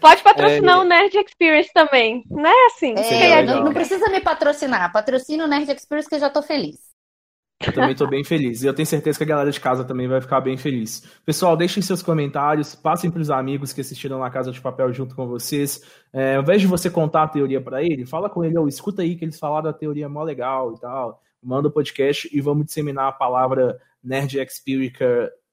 [0.00, 2.24] Pode patrocinar o Nerd Experience também.
[2.30, 2.94] Não é assim.
[2.94, 4.92] É, não, não precisa me patrocinar.
[4.92, 6.92] Patrocina o Nerd Experience que eu já tô feliz.
[7.66, 8.62] Eu também tô bem feliz.
[8.62, 11.06] E eu tenho certeza que a galera de casa também vai ficar bem feliz.
[11.24, 15.26] Pessoal, deixem seus comentários, passem pros amigos que assistiram na Casa de Papel junto com
[15.26, 15.82] vocês.
[16.12, 19.02] É, ao invés de você contar a teoria pra ele, fala com ele, ou escuta
[19.02, 21.22] aí que eles falaram a teoria mó legal e tal.
[21.42, 24.38] Manda o podcast e vamos disseminar a palavra nerd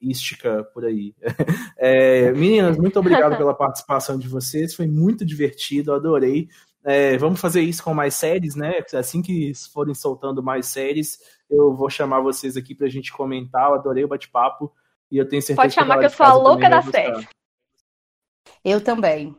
[0.01, 1.13] expírica por aí.
[1.81, 4.75] É, meninas, muito obrigado pela participação de vocês.
[4.75, 6.49] Foi muito divertido, adorei.
[6.83, 8.83] É, vamos fazer isso com mais séries, né?
[8.93, 11.17] Assim que forem soltando mais séries,
[11.49, 13.69] eu vou chamar vocês aqui pra gente comentar.
[13.69, 14.73] Eu adorei o bate-papo
[15.09, 17.25] e eu tenho certeza Pode chamar a que eu sou a louca da série.
[18.61, 19.33] Eu também.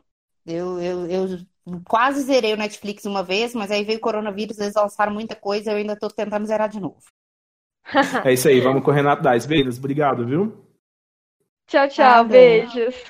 [0.46, 1.38] Eu, eu, eu
[1.84, 5.72] quase zerei o Netflix uma vez, mas aí veio o coronavírus, eles lançaram muita coisa,
[5.72, 7.02] eu ainda tô tentando zerar de novo.
[8.24, 9.46] É isso aí, vamos com o Renato Dais.
[9.46, 10.64] Beijos, obrigado, viu?
[11.66, 12.24] Tchau, tchau.
[12.24, 13.04] Beijos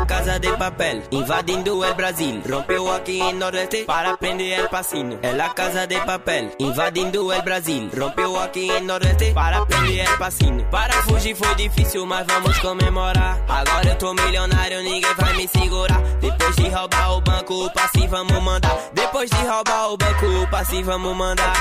[0.00, 2.42] a casa de papel, invadindo o Brasil.
[2.48, 5.18] Rompeu aqui em Nordeste para prender o passinho.
[5.22, 7.90] É a casa de papel, invadindo o Brasil.
[7.96, 10.64] Rompeu aqui em Nordeste para prender o passinho.
[10.70, 13.38] Para fugir foi difícil, mas vamos comemorar.
[13.48, 16.00] Agora eu tô milionário, ninguém vai me segurar.
[16.20, 18.76] Depois de roubar o banco, o passe vamos mandar.
[18.94, 21.52] Depois de roubar o banco, o passe vamos mandar.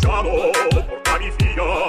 [0.00, 0.52] Siamo,
[1.04, 1.88] dammi fino,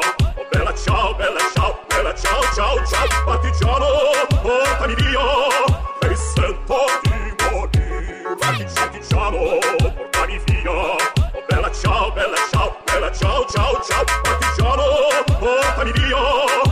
[0.52, 4.29] bella ciao, bella ciao, bella ciao, ciao, ciao, partigiano.
[4.42, 7.10] portami via e sentati
[7.52, 8.36] morire.
[8.40, 10.72] Facci, diciamo, portami via.
[10.72, 10.98] Oh,
[11.48, 14.84] bella ciao, bella ciao, bella ciao, ciao, ciao, partigiano,
[15.40, 16.69] portami via.